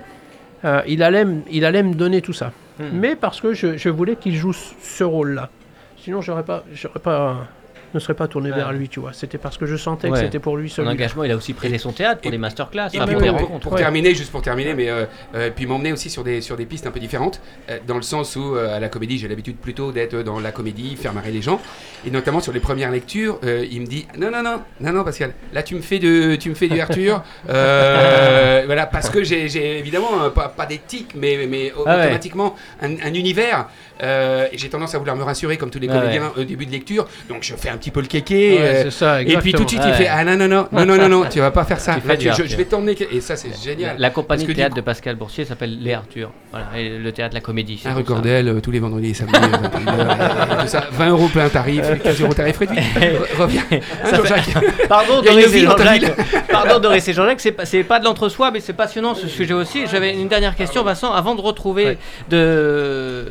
[0.65, 2.53] euh, il allait, me- il allait me donner tout ça.
[2.79, 2.85] Hmm.
[2.93, 5.51] Mais parce que je, je voulais qu'il joue ce- ce rôle-là.
[5.99, 7.47] Sinon, j'aurais pas, j'aurais pas,
[7.95, 8.57] ne serais pas tourné Ouais.
[8.57, 9.13] vers lui, tu vois.
[9.13, 10.15] C'était parce que je sentais Ouais.
[10.19, 12.39] que c'était pour lui Son engagement, il a aussi prêté son théâtre pour et- les
[12.39, 13.61] masterclass, Et enfin, puis pour les pour, rencontres.
[13.63, 13.79] pour ouais.
[13.81, 16.87] terminer, juste pour terminer, mais euh, euh, puis m'emmener aussi sur des, sur des pistes
[16.87, 19.93] un peu différentes, euh, dans le sens où euh, à la comédie, j'ai l'habitude plutôt
[19.93, 21.61] d'être dans la comédie, faire marrer les gens,
[22.07, 25.05] et notamment sur les premières lectures, euh, il me dit non non non non non
[25.05, 27.23] Pascal, là tu me fais de tu me fais du Arthur,
[27.83, 32.03] Euh, voilà parce que j'ai évidemment euh, pas, pas d'éthique, mais mais Ah ouais.
[32.05, 33.69] automatiquement un, un univers,
[34.03, 36.01] euh, et j'ai tendance à vouloir me rassurer comme tous les Ah ouais.
[36.01, 38.53] comédiens au début de lecture, donc je fais un petit peu le kéké.
[38.55, 40.87] Ouais, euh, ça, et puis tout de suite, il fait Ah non, non, non, non,
[40.87, 41.97] non, non, non, tu vas pas faire ça.
[42.07, 42.97] Là, tu- je, vais t'emmener.
[43.11, 43.97] Et ça, c'est génial.
[43.99, 46.31] La compagnie de théâtre coup- de Pascal Boursier s'appelle Les Arthur.
[46.53, 47.81] Voilà, et le théâtre La Comédie.
[47.83, 49.35] c'est Un recordel euh, tous les vendredis et samedis.
[49.35, 50.85] euh, 21h, et tout ça.
[50.93, 52.77] 20 euros plein tarif, 15 euros tarif réduit.
[52.97, 53.63] Re- Reviens.
[53.73, 53.81] Hein,
[54.89, 56.47] Pardon Doris et Jean-Jacques.
[56.51, 59.55] Pardon Doris et Jean-Jacques, c'est pas, c'est pas de l'entre-soi, mais c'est passionnant ce sujet
[59.55, 59.87] aussi.
[59.91, 61.99] J'avais une dernière question, Vincent, avant de retrouver
[62.31, 63.25] de.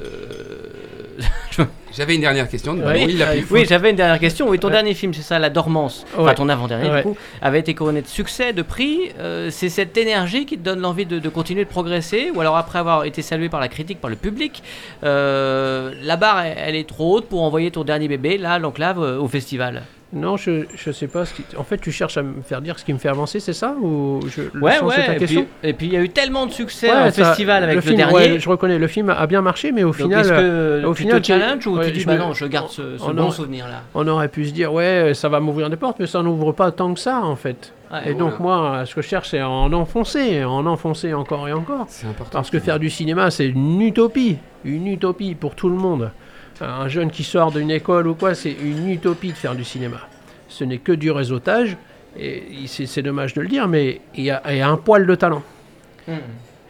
[1.97, 2.77] J'avais une dernière question.
[3.51, 4.47] Oui, j'avais une dernière question.
[4.47, 4.73] Oui, ton Ouais.
[4.73, 6.05] dernier film, c'est ça, La Dormance.
[6.17, 6.97] Enfin, ton avant-dernier, Ouais.
[6.97, 9.11] du coup, avait été couronné de succès, de prix.
[9.19, 12.55] Euh, c'est cette énergie qui te donne l'envie de, de continuer de progresser Ou alors,
[12.55, 14.63] après avoir été salué par la critique, par le public,
[15.03, 19.01] euh, la barre, elle, elle est trop haute pour envoyer ton dernier bébé, là, l'enclave,
[19.03, 19.83] euh, au festival?
[20.13, 21.23] Non, je, je sais pas.
[21.25, 21.43] Ce qui...
[21.57, 23.75] En fait, tu cherches à me faire dire ce qui me fait avancer, c'est ça
[23.81, 24.41] ou je...
[24.53, 25.05] le Ouais, sens de ouais.
[25.05, 25.45] ta Et question?
[25.61, 27.75] puis, et puis, il y a eu tellement de succès Ouais, au ça- festival avec
[27.75, 28.13] le, film, dernier.
[28.13, 30.85] ouais, je reconnais, le film a bien marché, mais au Donc, final, est-ce euh, que
[30.87, 33.03] au tu final, te challenges ou ouais, tu dis bah non, je garde ce, ce
[33.05, 33.31] bon non.
[33.31, 36.21] souvenir là on aurait pu se dire, ouais, ça va m'ouvrir des portes, mais ça
[36.21, 37.71] n'ouvre pas tant que ça, en fait.
[38.05, 41.53] Et donc, moi, ce que je cherche, c'est à en enfoncer, en enfoncer encore et
[41.53, 41.85] encore.
[41.89, 42.31] C'est important.
[42.33, 44.37] Parce que faire du cinéma, c'est une utopie.
[44.63, 46.11] Une utopie pour tout le monde.
[46.61, 49.97] Un jeune qui sort d'une école ou quoi, c'est une utopie de faire du cinéma.
[50.47, 51.75] Ce n'est que du réseautage.
[52.19, 55.07] Et c'est dommage de le dire, mais il y, a, il y a un poil
[55.07, 55.43] de talent.
[56.07, 56.15] Hmm.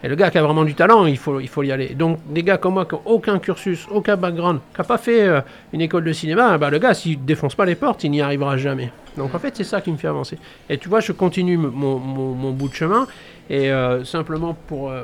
[0.04, 1.90] Et le gars qui a vraiment du talent, il faut, il faut y aller.
[1.94, 5.22] Donc, des gars comme moi qui n'ont aucun cursus, aucun background, qui n'a pas fait
[5.22, 5.40] euh,
[5.72, 8.20] une école de cinéma, bah, le gars, s'il ne défonce pas les portes, il n'y
[8.20, 8.92] arrivera jamais.
[9.16, 10.38] Donc, en fait, c'est ça qui me fait avancer.
[10.70, 13.06] Et tu vois, je continue mon- mon bout de chemin.
[13.50, 15.02] Et euh, simplement pour, euh,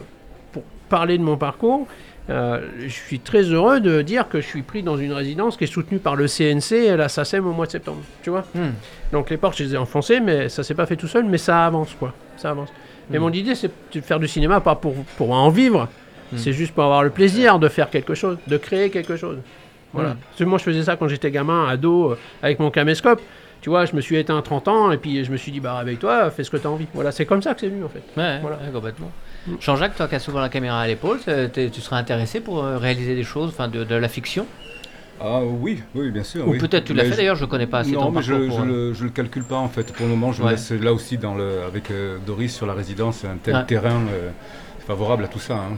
[0.52, 1.86] pour parler de mon parcours,
[2.30, 5.64] euh, je suis très heureux de dire que je suis pris dans une résidence qui
[5.64, 8.02] est soutenue par le CNC et la SACEM au mois de septembre.
[8.22, 8.72] Tu vois Hmm.
[9.12, 11.38] donc les portes, je les ai enfoncées, mais ça s'est pas fait tout seul, mais
[11.38, 12.12] ça avance, quoi.
[12.36, 12.68] Ça avance.
[13.10, 13.22] Mais Mm.
[13.22, 15.88] mon idée, c'est de faire du cinéma, pas pour, pour en vivre,
[16.32, 16.36] Mm.
[16.36, 19.38] c'est juste pour avoir le plaisir de faire quelque chose, de créer quelque chose.
[19.94, 20.16] Voilà.
[20.28, 23.22] Parce que moi, je faisais ça quand j'étais gamin, ado, euh, avec mon caméscope.
[23.60, 25.60] Tu vois, je me suis éteint à 30 ans, et puis je me suis dit,
[25.60, 26.86] bah réveille-toi, fais ce que tu as envie.
[26.94, 28.02] Voilà, c'est comme ça que c'est venu, en fait.
[28.16, 28.56] Ouais, Voilà.
[28.58, 29.10] ouais, complètement.
[29.46, 29.54] Mm.
[29.60, 31.18] Jean-Jacques, toi qui as souvent la caméra à l'épaule,
[31.54, 34.46] tu serais intéressé pour euh, réaliser des choses, enfin de, de la fiction?
[35.20, 36.46] Ah oui, oui, bien sûr.
[36.46, 36.58] Ou oui.
[36.58, 38.46] peut-être tu l'as fait je- d'ailleurs, je connais pas assez non, ton mais je, je,
[38.48, 39.92] pour, euh, le, calcule pas en fait.
[39.92, 42.74] Pour le moment, je me laisse là aussi dans le, avec euh, Doris sur la
[42.74, 43.64] résidence, c'est un tel Ouais.
[43.66, 44.30] terrain euh,
[44.86, 45.56] favorable à tout ça.
[45.56, 45.76] hein.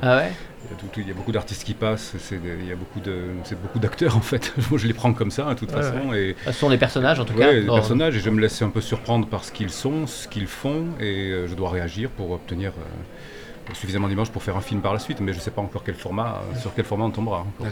[0.00, 0.32] Ah ouais?
[0.70, 2.68] Il, y a tout- tout- il y a beaucoup d'artistes qui passent, c'est, des- il
[2.68, 4.52] y a beaucoup de, c'est beaucoup d'acteurs en fait.
[4.70, 6.12] Moi, je les prends comme ça, de toute Ouais, façon.
[6.14, 7.66] Et, Ce sont des personnages en tout ouais, cas.
[7.66, 10.46] Bon, personnages, et je me laisse un peu surprendre par ce qu'ils sont, ce qu'ils
[10.46, 14.80] font, et euh, je dois réagir pour obtenir euh, suffisamment d'images pour faire un film
[14.80, 15.20] par la suite.
[15.20, 17.46] Mais je sais pas encore quel format, euh, sur quel format on tombera.
[17.62, 17.70] hein.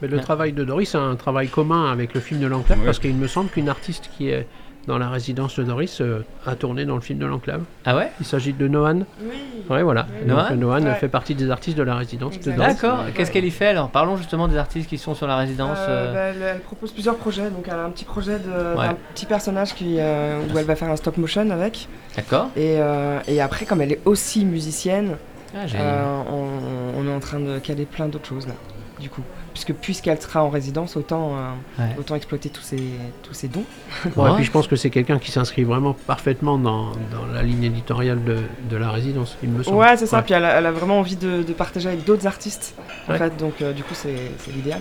[0.00, 2.84] Mais le travail de Doris, c'est un travail commun avec le film de l'Enclave, Ouais.
[2.86, 4.46] parce qu'il me semble qu'une artiste qui est
[4.86, 7.62] dans la résidence de Doris euh, a tourné dans le film de l'Enclave.
[7.84, 8.10] Ah ouais?
[8.20, 9.04] Il s'agit de Noan.
[9.20, 9.28] Oui.
[9.70, 10.06] Ouais, voilà.
[10.22, 10.26] Oui.
[10.28, 10.94] Donc, Noan euh, Noan Ouais.
[10.94, 12.50] fait partie des artistes de la résidence de.
[12.52, 12.58] Doris.
[12.80, 13.04] D'accord.
[13.04, 13.12] Ouais.
[13.14, 13.90] Qu'est-ce qu'elle y fait alors?
[13.90, 15.78] Parlons justement des artistes qui sont sur la résidence.
[15.80, 17.48] Euh, euh, bah, elle, elle propose plusieurs projets.
[17.50, 18.88] Donc, elle a un petit projet de- Ouais.
[18.88, 21.88] d'un petit personnage qui, euh, où elle va faire un stop motion avec.
[22.16, 22.48] D'accord.
[22.56, 25.16] Et, euh, et après, comme elle est aussi musicienne,
[25.54, 28.54] Ah, euh, on, on est en train de caler plein d'autres choses là.
[28.98, 29.22] Du coup,
[29.52, 31.94] puisque puisqu'elle sera en résidence, autant, euh, Ouais.
[31.98, 32.82] autant exploiter tous ses,
[33.22, 33.64] tous ses dons.
[34.16, 34.30] Ouais.
[34.30, 37.64] Et puis je pense que c'est quelqu'un qui s'inscrit vraiment parfaitement dans, dans la ligne
[37.64, 38.38] éditoriale de,
[38.70, 39.76] de la résidence, il me semble.
[39.78, 40.18] Ouais, c'est ça.
[40.18, 40.22] Ouais.
[40.22, 42.74] Puis elle a, elle a vraiment envie de, de partager avec d'autres artistes.
[43.08, 44.80] En fait, donc euh, du coup, c'est c'est l'idéal.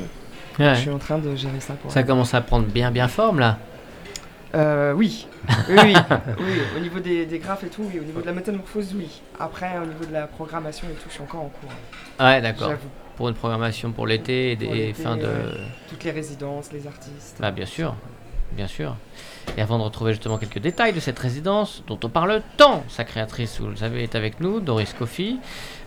[0.59, 0.75] Ouais.
[0.75, 1.91] Je suis en train de gérer ça pour.
[1.91, 3.57] Ça commence à prendre bien bien forme là.
[4.53, 5.27] Euh, oui.
[5.69, 5.93] Oui, oui.
[6.39, 6.53] oui.
[6.75, 7.99] Au niveau des, des graphes et tout, oui.
[7.99, 9.21] Au niveau de la métamorphose, oui.
[9.39, 11.69] Après, au niveau de la programmation et tout, je suis encore en cours.
[12.19, 12.69] Ouais, d'accord.
[12.69, 12.89] J'avoue.
[13.21, 15.29] Pour une programmation pour l'été et des Pour l'été, fins de.
[15.87, 17.37] Toutes les résidences, les artistes.
[17.39, 17.93] Bah bien sûr,
[18.53, 18.95] bien sûr.
[19.55, 23.03] Et avant de retrouver justement quelques détails de cette résidence dont on parle tant, sa
[23.03, 25.35] créatrice, vous le savez, est avec nous, Doris Coffey.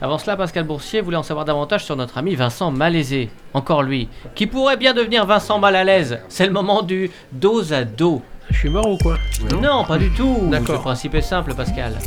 [0.01, 3.31] Avant cela, Pascal Boursier voulait en savoir davantage sur notre ami Vincent Malaisé.
[3.53, 6.21] Encore lui, qui pourrait bien devenir Vincent Mal à l'aise.
[6.29, 8.23] C'est le moment du dos à dos.
[8.51, 9.19] Je suis mort ou quoi?
[9.61, 10.39] Non, pas du tout.
[10.53, 10.77] D'accord.
[10.77, 11.99] Le principe est simple, Pascal.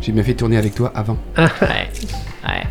[0.00, 1.18] J'ai bien fait tourner avec toi avant.
[1.36, 1.90] Ouais,
[2.48, 2.62] ouais,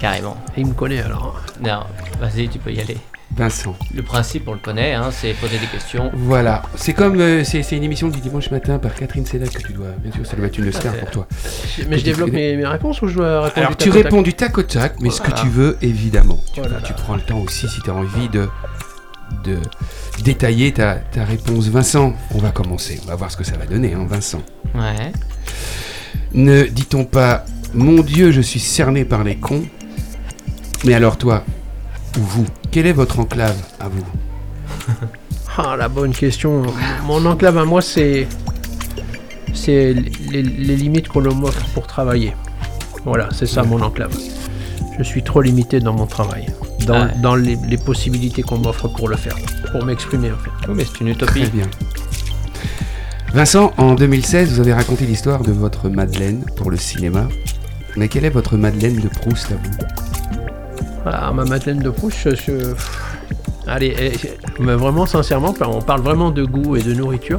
[0.00, 0.36] carrément.
[0.56, 1.40] Il me connaît alors.
[1.60, 1.80] Non,
[2.20, 2.96] vas-y, tu peux y aller.
[3.36, 3.76] Vincent.
[3.94, 6.10] Le principe, on le connaît, hein, c'est poser des questions.
[6.14, 9.62] Voilà, c'est comme euh, c'est c'est une émission du dimanche matin par Catherine Sellac que
[9.62, 11.28] tu dois, bien sûr, ça doit être une star pour toi.
[11.88, 14.02] Mais je développe mes, mes réponses ou je dois répondre Alors du tu tac au
[14.02, 15.42] tac réponds du tac au tac, mais ce que Voilà.
[15.42, 16.38] tu veux évidemment.
[16.54, 16.98] Tu, Oh là tu là.
[17.04, 18.48] prends le temps aussi si tu as envie de,
[19.44, 19.58] de
[20.24, 21.68] détailler ta, ta réponse.
[21.68, 24.42] Vincent, on va commencer, on va voir ce que ça va donner, hein, Vincent.
[24.74, 25.12] Ouais.
[26.32, 27.44] Ne dit-on pas,
[27.74, 29.64] mon Dieu, je suis cerné par les cons
[30.84, 31.44] Mais alors toi,
[32.16, 34.04] ou vous, quelle est votre enclave à vous
[35.56, 36.62] Ah, la bonne question.
[37.06, 38.28] Mon enclave à moi, c'est.
[39.54, 39.92] C'est
[40.30, 42.34] les, les limites qu'on m'offre pour travailler.
[43.04, 44.16] Voilà, c'est ça mon enclave.
[44.98, 46.46] Je suis trop limité dans mon travail.
[46.86, 47.10] dans, Ouais.
[47.22, 49.34] dans les, les possibilités qu'on m'offre pour le faire,
[49.72, 50.50] pour m'exprimer en fait.
[50.68, 51.50] Oui, mais c'est une Très utopie.
[51.56, 51.66] bien.
[53.34, 57.26] Vincent, en 2016, vous avez raconté l'histoire de votre Madeleine pour le cinéma.
[57.96, 60.07] Mais quelle est votre Madeleine de Proust à vous?
[61.12, 62.74] Ah, ma Madeleine de Proust, je-
[63.66, 64.12] Allez, eh,
[64.60, 67.38] mais vraiment sincèrement, on parle vraiment de goût et de nourriture.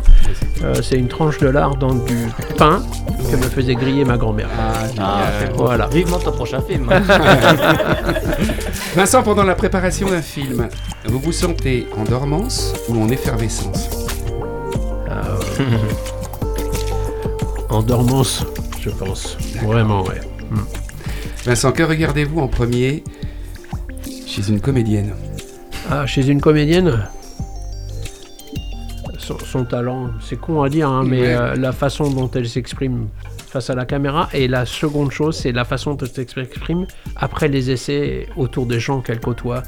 [0.63, 2.83] Euh, c'est une tranche de lard dans du pain
[3.31, 4.47] que me faisait griller ma grand-mère.
[4.99, 5.65] Ah, c'est beau.
[5.65, 5.87] Voilà.
[5.87, 6.87] Vivement ton prochain film.
[8.95, 10.67] Vincent, pendant la préparation d'un film,
[11.05, 13.89] vous vous sentez en dormance ou en effervescence
[15.09, 15.39] Euh,
[17.69, 18.45] en dormance,
[18.81, 19.35] je pense.
[19.63, 20.19] Vraiment, ouais.
[21.45, 23.03] Vincent, que regardez-vous en premier
[24.41, 25.11] chez une comédienne
[25.89, 27.03] Ah, chez une comédienne,
[29.17, 31.27] son, son talent, c'est con à dire, hein, mais Ouais.
[31.35, 33.07] euh, la façon dont elle s'exprime
[33.49, 34.29] face à la caméra.
[34.33, 36.85] Et la seconde chose, c'est la façon dont elle s'exprime
[37.15, 39.63] après les essais autour des gens qu'elle côtoie.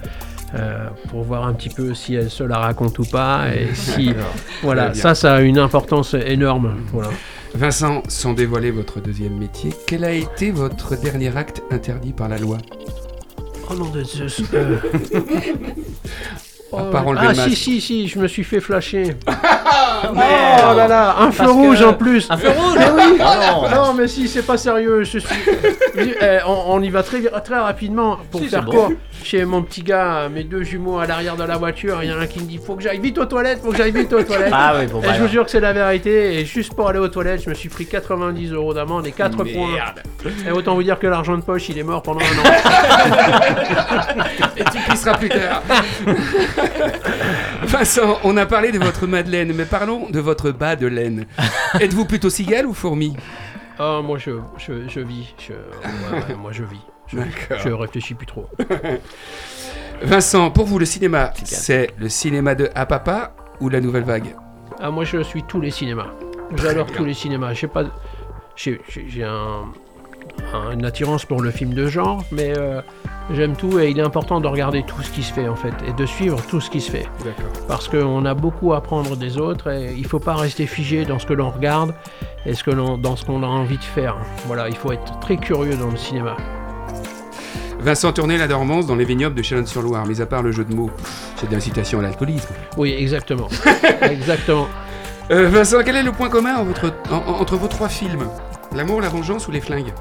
[0.54, 4.14] euh, pour voir un petit peu si elle se la raconte ou pas et si
[4.62, 7.08] voilà ça ça a une importance énorme voilà
[7.56, 12.38] Vincent, sans dévoiler votre deuxième métier, quel a été votre dernier acte interdit par la
[12.38, 12.58] loi?
[13.72, 14.78] Oh non de Zeus euh.
[16.78, 20.88] À part enlever ah le si si si je me suis fait flasher oh là
[20.88, 23.24] là un feu Parce rouge que- en plus Un feu rouge Mais oui Oh
[23.70, 23.70] non.
[23.88, 25.04] Non, mais si, c'est pas sérieux.
[25.04, 25.30] Je suis...
[25.94, 28.72] Eh, on, on y va très, très rapidement pour Si, faire bon.
[28.72, 28.92] court.
[29.24, 32.18] Chez mon petit gars, mes deux jumeaux à l'arrière de la voiture, il y en
[32.18, 34.12] a un qui me dit Faut que j'aille vite aux toilettes, faut que j'aille vite
[34.14, 34.54] aux toilettes.
[34.54, 36.40] Ah oui, bon, et bah, je vous jure que c'est la vérité.
[36.40, 39.36] Et juste pour aller aux toilettes, je me suis pris 90 euros d'amende et 4
[39.44, 39.76] points.
[40.48, 42.54] Et autant vous dire que l'argent de poche, il est mort pendant un an.
[44.58, 45.62] Et tu pisseras plus tard.
[47.64, 51.26] Vincent, on a parlé de votre Madeleine, mais parlons de votre bas de laine.
[51.80, 53.16] Êtes-vous plutôt cigale ou fourmi?
[53.80, 55.34] Oh, moi, je, je, je vis.
[55.40, 56.82] Je, ouais, ouais, moi, je vis.
[57.08, 57.18] Je,
[57.64, 58.48] je réfléchis plus trop.
[60.04, 64.36] Vincent, pour vous, le cinéma, c'est le cinéma de à papa ou la nouvelle vague?
[64.80, 66.08] Ah, moi, je suis tous les cinémas.
[66.56, 67.54] J'adore tous les cinémas.
[67.54, 67.84] J'ai pas.
[68.56, 69.66] J'ai un-
[70.74, 72.82] une attirance pour le film de genre, mais euh,
[73.34, 75.74] j'aime tout et il est important de regarder tout ce qui se fait en fait
[75.88, 77.08] et de suivre tout ce qui se fait.
[77.68, 81.20] Parce qu'on a beaucoup à apprendre des autres et il faut pas rester figé dans
[81.20, 81.94] ce que l'on regarde
[82.46, 84.18] et ce que l'on- dans ce qu'on a envie de faire.
[84.46, 86.36] Voilà, il faut être très curieux dans le cinéma.
[87.80, 90.74] Vincent tournait la dormance dans les vignobles de Chalonne-sur-Loire, mis à part le jeu de
[90.76, 90.92] mots.
[91.38, 92.54] C'est de l'incitation à l'alcoolisme.
[92.78, 93.48] Oui, exactement.
[94.04, 94.68] exactement.
[95.32, 98.28] Euh, Vincent, quel est le point commun en votre- en- en- entre vos trois films?
[98.76, 99.94] L'amour, la vengeance ou les flingues?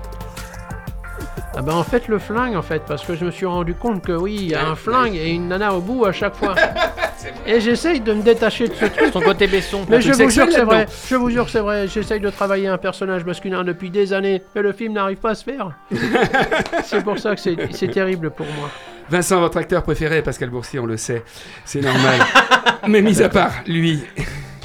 [1.57, 4.05] Ah ben en fait le flingue en fait parce que je me suis rendu compte
[4.05, 6.55] que oui il y a un flingue et une nana au bout à chaque fois.
[7.47, 9.11] et j'essaye de me détacher de ce truc.
[9.13, 9.85] Son côté Besson.
[9.89, 12.31] Mais je vous jure que c'est vrai, je vous jure que c'est vrai, j'essaye de
[12.31, 15.73] travailler un personnage masculin depuis des années, mais le film n'arrive pas à se faire.
[16.85, 18.71] c'est pour ça que c'est c'est terrible pour moi.
[19.09, 21.25] Vincent, votre acteur préféré est Pascal Boursier, on le sait.
[21.65, 22.21] C'est normal.
[22.87, 24.05] Mais mis à part lui,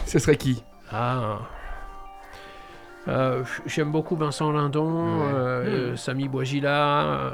[0.06, 0.64] ce serait qui?
[0.92, 1.40] Ah.
[3.08, 5.26] Euh, J'aime beaucoup Vincent Lindon, Ouais.
[5.34, 7.30] euh, euh, Samy Bouagila, euh,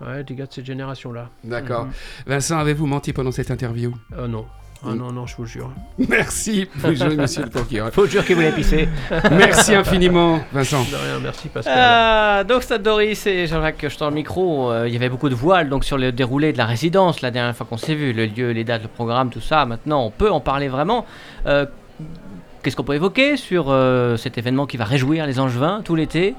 [0.00, 1.28] ouais, des gars de cette génération-là.
[1.44, 1.84] D'accord.
[1.86, 1.92] Mhm.
[2.26, 3.92] Vincent, avez-vous menti pendant cette interview?
[4.16, 4.46] Euh, non.
[4.84, 4.94] Ah Mm.
[4.94, 5.72] non, non, je vous jure.
[6.08, 7.90] Merci, bonjour, monsieur le procureur.
[7.92, 8.88] Faut dire qu'il voulait pisser.
[9.32, 10.82] Merci infiniment, Vincent.
[10.84, 11.74] De rien, merci Pascal.
[11.76, 15.34] Euh, donc Stade Doris et Jean-Jacques je le micro, euh, il y avait beaucoup de
[15.34, 18.26] voiles donc sur le déroulé de la résidence la dernière fois qu'on s'est vu, le
[18.26, 19.66] lieu, les dates, le programme, tout ça.
[19.66, 21.04] Maintenant, on peut en parler vraiment.
[21.46, 21.66] Euh,
[22.68, 26.34] Qu'est-ce qu'on peut évoquer sur euh, cet événement qui va réjouir les Angevins tout l'été?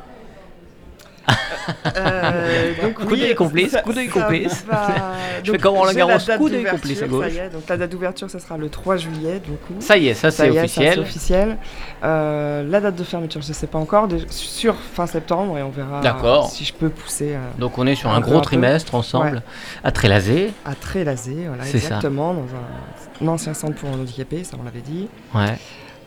[1.97, 4.63] Euh, donc Coup d'œil complice, ça- coup d'œil complice.
[4.67, 4.89] va-
[5.43, 7.34] Je donc, fais comme Roland Garros, coup d'œil complice à ça gauche.
[7.34, 9.73] y est, donc la date d'ouverture, ça sera le 3 juillet, du coup.
[9.80, 11.57] Ça y est, ça Ça c'est ça, officiel.
[12.03, 15.63] Euh, la date de fermeture, je ne sais pas encore, de- sur fin septembre, et
[15.63, 16.47] on verra D'accord.
[16.51, 18.41] si je peux pousser euh, Donc on est sur Un gros peu.
[18.41, 19.41] trimestre ensemble Ouais.
[19.84, 20.51] à Trélazé.
[20.63, 21.88] à Trélazé, voilà, C'est ça.
[21.95, 25.07] exactement, dans un, un ancien centre pour handicapés, ça on l'avait dit.
[25.34, 25.57] Ouais,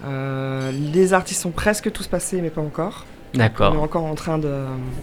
[0.05, 3.07] les artistes sont presque tous passés, mais pas encore.
[3.35, 3.83] On est d'accord.
[3.83, 4.53] encore en train de,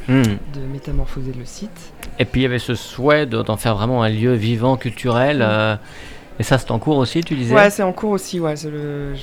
[0.08, 0.22] Hmm.
[0.54, 1.91] de métamorphoser le site.
[2.20, 5.39] Et puis il y avait ce souhait de- d'en faire vraiment un lieu vivant, culturel.
[5.41, 5.76] euh,
[6.39, 7.56] et ça c'est en cours aussi, tu disais?
[7.56, 8.39] Ouais, c'est en cours aussi.
[8.39, 9.22] Ouais, le, je,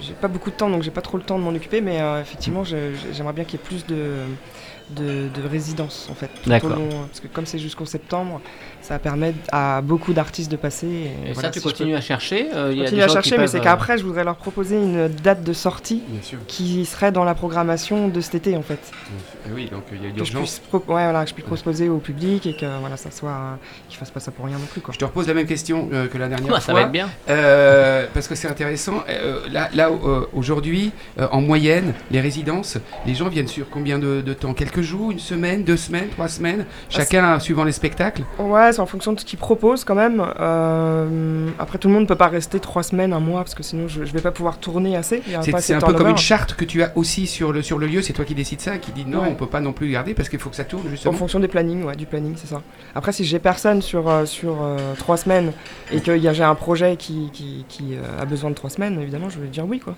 [0.00, 2.00] j'ai- pas beaucoup de temps, donc j'ai pas trop le temps de m'en occuper, mais
[2.00, 3.96] euh, effectivement, je- j'aimerais bien qu'il y ait plus de,
[4.90, 6.28] de, de résidences en fait.
[6.42, 8.40] tout au long, parce que comme c'est jusqu'au septembre,
[8.82, 10.86] ça permet à beaucoup d'artistes de passer.
[10.86, 12.84] Et, Et voilà, ça, tu si je continues peux à chercher euh, il y a
[12.84, 15.52] continuer des à chercher, mais c'est peuvent, qu'après, je voudrais leur proposer une date de
[15.54, 16.38] sortie Bien sûr.
[16.46, 18.78] qui serait dans la programmation de cet été en fait.
[19.54, 21.88] oui, donc il y a Que je puisse, pro- ouais, voilà, que je puisse proposer
[21.88, 23.54] au public et que voilà, ça soit, euh,
[23.88, 24.92] qu'ils fassent pas ça pour rien non plus quoi.
[24.92, 26.60] Je te repose la même question euh, que la dernière Ah, fois.
[26.60, 27.08] ça va être bien.
[27.30, 29.02] Euh, parce que c'est intéressant.
[29.08, 33.98] Euh, là, là, euh, aujourd'hui, euh, en moyenne, les résidences, les gens viennent sur combien
[33.98, 34.52] de, de temps?
[34.54, 39.12] Quelques une semaine, deux semaines, trois semaines, chacun suivant les spectacles Ouais, c'est en fonction
[39.12, 40.24] de ce qu'ils proposent quand même.
[40.40, 43.62] Euh, après, tout le monde ne peut pas rester trois semaines, un mois, parce que
[43.62, 45.22] sinon je, je vais pas pouvoir tourner assez.
[45.60, 48.02] C'est un peu comme une charte que tu as aussi sur le, sur le lieu,
[48.02, 49.28] c'est toi qui décides ça, qui dit non, Ouais.
[49.30, 51.48] on peut pas non plus garder parce qu'il faut que ça tourne En fonction des
[51.48, 52.60] plannings, ouais, du planning, c'est ça.
[52.94, 55.52] Après, si j'ai personne sur, euh, sur euh, trois semaines
[55.92, 59.38] et que j'ai un projet qui, qui, qui, a besoin de trois semaines, évidemment, je
[59.40, 59.94] vais dire oui, quoi.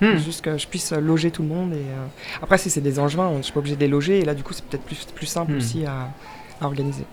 [0.00, 0.16] Hmm.
[0.16, 1.72] Juste que je puisse loger tout le monde.
[1.72, 2.06] Et, euh,
[2.42, 4.42] Après, si c'est des angevins, je suis pas obligé de les loger, et là, du
[4.42, 5.56] coup, c'est peut-être plus, plus simple Hmm.
[5.58, 6.10] aussi à,
[6.60, 7.04] à organiser.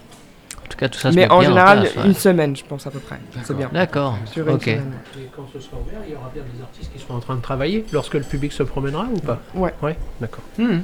[0.63, 2.05] En tout cas, tout ça se Mais met en bien général, place, ouais.
[2.07, 3.19] une semaine, je pense, à peu près.
[3.33, 3.55] C'est D'accord.
[3.57, 3.69] bien.
[3.71, 4.17] D'accord.
[4.25, 4.63] Sur une Ok.
[4.63, 4.93] semaine.
[5.17, 7.35] Et quand ce sera ouvert, il y aura bien des artistes qui seront en train
[7.35, 9.39] de travailler lorsque le public se promènera ou pas?
[9.53, 9.73] Ouais.
[9.83, 10.43] Ouais, d'accord.
[10.57, 10.79] Hmm.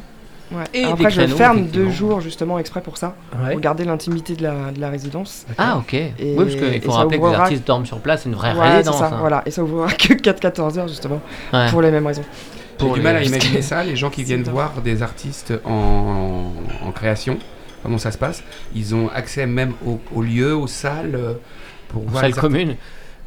[0.52, 0.64] Ouais.
[0.74, 3.52] Et Après, je créneaux, ferme deux jours, justement, exprès pour ça, Ouais.
[3.52, 5.45] pour garder l'intimité de la, de la résidence.
[5.58, 5.93] Ah, ok.
[5.93, 8.54] oui, parce qu'il et faut rappeler que les artistes dorment sur place, c'est une vraie
[8.54, 8.97] Ouais, résidence.
[8.99, 9.18] ça, hein.
[9.20, 9.43] voilà.
[9.45, 11.22] Et ça ouvrira que 4-14 heures, justement,
[11.54, 11.70] Ouais.
[11.70, 12.24] pour les mêmes raisons.
[12.80, 15.54] J'ai Pour du les- mal à imaginer ça, les gens qui viennent voir des artistes
[15.66, 16.52] en,
[16.86, 17.38] en création,
[17.84, 18.43] comment ça se passe
[18.76, 21.34] Ils ont accès même au, au lieu, aux salles, euh,
[21.89, 22.41] pour voir Salle les artistes.
[22.41, 22.76] commune.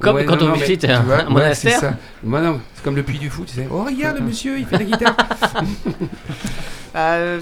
[0.01, 1.73] Comme Ouais, quand non, on non, mais visite tu un, vois, un ouais, monastère.
[1.81, 1.95] c'est ça.
[2.23, 3.69] Moi non, c'est comme le puits du fou, tu sais.
[3.71, 5.17] Oh regarde le monsieur, il fait la guitare.
[6.93, 7.41] Bah, euh,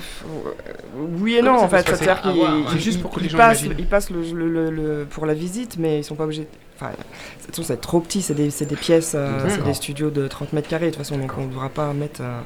[0.96, 1.86] oui et non, Comment en fait.
[1.86, 2.64] C'est-à-dire qu'ils hein.
[2.72, 5.34] ils- Juste pour que les gens passent, ils passent le, le- le- le- pour la
[5.34, 6.48] visite, mais ils sont pas obligés.
[6.76, 6.96] Enfin, de
[7.44, 10.26] toute façon, c'est trop petit, c'est des, c'est des pièces, euh, c'est des studios de
[10.26, 12.40] 30 mètres carrés, de toute façon, donc on ne devra pas mettre, euh,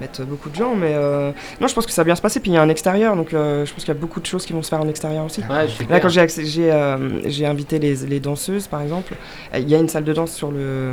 [0.00, 0.74] mettre beaucoup de gens.
[0.74, 2.40] Mais euh, non, je pense que ça va bien se passer.
[2.40, 4.26] Puis il y a un extérieur, donc euh, je pense qu'il y a beaucoup de
[4.26, 5.40] choses qui vont se faire en extérieur aussi.
[5.42, 6.20] Ouais, Là, quand j'ai
[6.72, 9.14] euh, invité les, les danseuses, par exemple,
[9.56, 10.92] il y a une salle de danse sur le,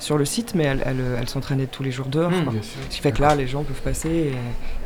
[0.00, 2.30] sur le site, mais elles, elles, elles s'entraînaient tous les jours dehors.
[2.30, 2.44] Hmm.
[2.44, 2.52] quoi.
[2.62, 4.32] Ce qui fait que là, les gens peuvent passer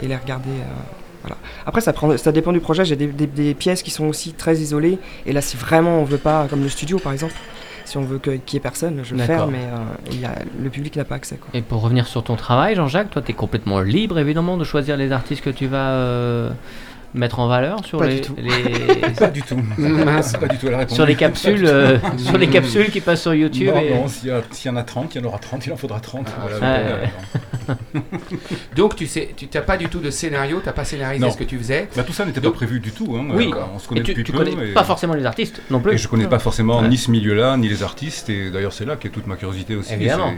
[0.00, 0.50] et, et les regarder.
[0.50, 0.82] euh,
[1.22, 1.36] voilà.
[1.66, 2.84] Après, ça, prend, ça dépend du projet.
[2.84, 4.98] J'ai des, des- des pièces qui sont aussi très isolées.
[5.24, 7.34] Et là, si vraiment on veut pas, comme le studio par exemple,
[7.92, 9.48] si on veut qu'il y ait personne, je le D'accord.
[9.48, 9.76] mais euh,
[10.10, 11.36] il y a, le public n'a pas accès.
[11.36, 11.50] Quoi.
[11.52, 14.96] Et pour revenir sur ton travail, Jean-Jacques, toi, tu es complètement libre, évidemment, de choisir
[14.96, 16.50] les artistes que tu vas euh,
[17.14, 18.34] mettre en valeur sur Pas les, du tout.
[18.38, 19.56] les- Pas du tout.
[19.78, 20.32] Mince.
[20.32, 20.94] pas du tout la réponse.
[20.94, 23.68] sur les capsules, euh, sur les capsules qui passent sur YouTube.
[23.74, 25.38] Non, et- non, s'il y, a- s'il y en a 30, il y en aura
[25.38, 26.28] 30, il en faudra 30.
[26.40, 27.10] Voilà, Ouais.
[27.66, 27.78] voilà.
[28.74, 31.30] Donc tu sais, tu n'as pas du tout de scénario, tu n'as pas scénarisé Non.
[31.30, 31.88] ce que tu faisais.
[31.96, 33.16] Bah, tout ça n'était pas prévu du tout.
[33.16, 33.26] hein.
[33.32, 33.50] Oui.
[33.54, 34.38] Euh, on se connaît Et tu, depuis tu peu.
[34.38, 35.92] connais et- pas forcément les artistes non plus.
[35.94, 36.88] Et je connais pas forcément Ouais.
[36.88, 39.92] ni ce milieu-là, ni les artistes, et d'ailleurs c'est là qu'est toute ma curiosité aussi.
[39.94, 40.32] Évidemment.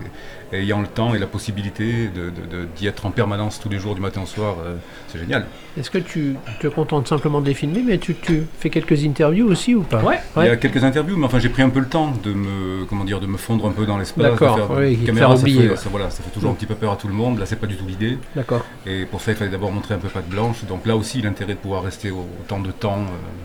[0.52, 3.78] Ayant le temps et la possibilité de- de- de- d'y être en permanence tous les
[3.78, 4.74] jours, du matin au soir, euh,
[5.08, 5.46] c'est génial.
[5.78, 6.36] Est-ce que tu
[6.68, 10.02] te contentes simplement de les filmer, mais tu, tu fais quelques interviews aussi ou pas
[10.02, 10.18] Ouais.
[10.38, 12.84] Il y a quelques interviews, mais enfin j'ai pris un peu le temps de me,
[12.86, 14.24] comment dire, de me fondre un peu dans l'espace.
[14.24, 16.92] D'accord, oui, caméra, faire ça fait- ça, voilà, ça fait toujours un petit peu peur
[16.92, 17.38] à tout le monde.
[17.38, 18.18] Là c'est pas du tout l'idée.
[18.34, 18.64] D'accord.
[18.86, 20.64] Et pour ça il fallait d'abord montrer un peu patte blanche.
[20.64, 22.98] Donc là aussi l'intérêt de pouvoir rester au- autant de temps.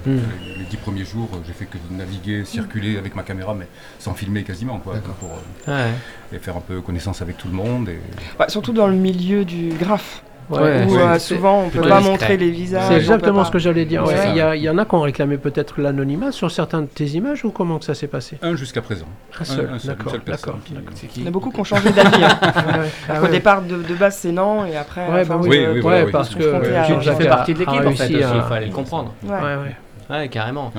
[0.07, 0.19] euh, Hmm.
[0.57, 3.67] les, dix premiers jours, euh, j'ai fait que naviguer, circuler avec ma caméra, mais
[3.99, 5.15] sans filmer quasiment, quoi, D'accord.
[5.15, 5.29] pour
[5.67, 5.91] euh, Ouais.
[6.33, 7.89] et faire un peu connaissance avec tout le monde.
[7.89, 7.99] Et...
[8.39, 10.85] Ouais, surtout dans le milieu du graphe, Ouais.
[10.87, 12.11] où euh, souvent on peut plutôt pas discret.
[12.11, 12.83] montrer les visages.
[12.87, 14.03] C'est exactement peut ce que j'allais dire.
[14.31, 16.85] Il y, a- il y en a qui ont réclamé peut-être l'anonymat sur certaines de
[16.87, 18.37] tes images ou comment que ça s'est passé?
[18.41, 19.05] Un jusqu'à présent.
[19.39, 21.51] Un seul, un seul, une d'accord, seule personne qui- qui Il y en a beaucoup
[21.51, 22.23] qui ont changé d'avis.
[22.23, 22.39] hein.
[23.09, 25.07] Ah ouais, Au départ, de, de base, c'est non, et après.
[25.07, 28.07] Ouais, à bah oui, Oui, oui, parce que Tu fais partie de l'équipe en fait
[28.09, 29.13] il fallait le comprendre.
[29.23, 29.31] Ouais.
[29.31, 29.75] Ouais, ouais.
[30.17, 30.71] Ouais, carrément.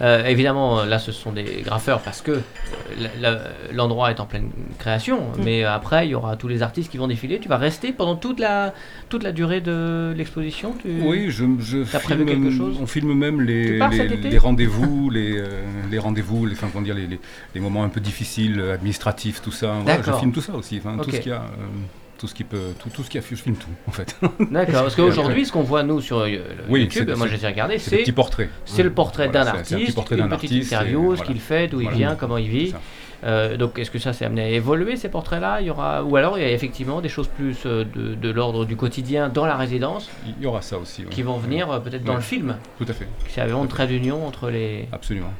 [0.00, 2.40] Euh, évidemment, là, ce sont des graffeurs parce que
[3.22, 3.38] euh,
[3.72, 5.20] l'endroit est en pleine création.
[5.20, 5.42] Mm.
[5.44, 7.38] Mais après, il y aura tous les artistes qui vont défiler.
[7.38, 8.74] Tu vas rester pendant toute la,
[9.08, 11.00] toute la durée de l'exposition tu...
[11.02, 12.78] Oui, je, je T'as prévu filme- quelque chose?
[12.80, 13.78] On filme même les,
[14.38, 17.20] rendez-vous, les, euh, les rendez-vous, les, dire, les, les,
[17.54, 19.74] les moments un peu difficiles, administratifs, tout ça.
[19.82, 21.66] Voilà, je filme tout ça aussi, enfin, tout ce qu'il y a, euh,
[22.18, 24.16] tout ce qui peut, tout, tout ce qui a, je filme tout en fait.
[24.50, 27.78] D'accord, parce qu'aujourd'hui, ce qu'on voit nous sur euh, le Oui, YouTube, moi j'ai regardé,
[27.78, 28.48] C'est petits portraits.
[28.64, 31.10] c'est le portrait Voilà, d'un c'est un petit artiste, portrait une d'un petite artiste, interview,
[31.12, 31.24] ce voilà.
[31.32, 32.74] qu'il fait, d'où il vient, comment il vit.
[33.24, 35.62] Euh, donc est-ce que ça c'est amené à évoluer ces portraits-là?
[35.62, 38.30] Il y aura ou alors il y a effectivement des choses plus euh, de, de
[38.30, 41.02] l'ordre du quotidien dans la résidence Il y aura ça aussi.
[41.04, 41.08] oui.
[41.10, 42.56] qui vont venir euh, peut-être dans le film.
[42.76, 44.88] Tout à fait, C'est vraiment un trait d'union entre les.
[44.92, 45.32] absolument.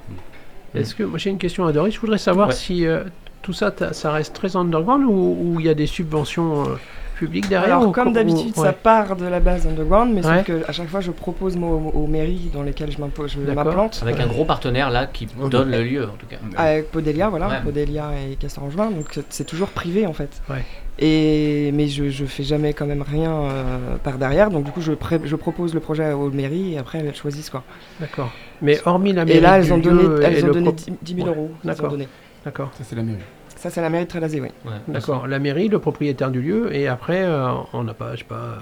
[0.74, 1.94] Est-ce que moi j'ai une question à Doris.
[1.94, 2.54] Je voudrais savoir Ouais.
[2.54, 3.04] si euh,
[3.44, 6.74] tout ça, ça reste très underground ou il y a des subventions euh,
[7.16, 10.26] publiques derrière Alors, ou comme co- d'habitude, ou- ça part de la base underground, mais
[10.26, 10.38] Ouais.
[10.38, 14.00] sauf que à chaque fois, je propose moi, aux, aux mairies dans lesquelles je m'implante.
[14.02, 16.36] Avec un gros partenaire là qui donne le lieu en tout cas.
[16.56, 17.60] Avec Podelia, voilà, Ouais.
[17.62, 20.40] Podelia et Castor-Angevin, donc c'est- toujours privé en fait.
[20.50, 20.64] Ouais.
[20.98, 24.80] Et mais je, je fais jamais quand même rien euh, par derrière, donc du coup
[24.80, 27.62] je, pré- je propose le projet aux mairies et après elles choisissent quoi.
[28.00, 28.30] D'accord.
[28.62, 30.76] Mais hormis la Et mairie là elles ont donné, et elles ont le donné pro-
[30.76, 31.34] 10 10 000 Ouais.
[31.34, 31.50] euros.
[31.64, 31.96] D'accord.
[32.44, 32.70] D'accord.
[32.76, 33.18] Ça c'est la mairie.
[33.56, 34.48] Ça c'est la mairie de Trélazé, oui.
[34.64, 35.26] Ouais, D'accord.
[35.26, 38.58] La mairie, le propriétaire du lieu, et après, euh, on n'a pas, je sais pas,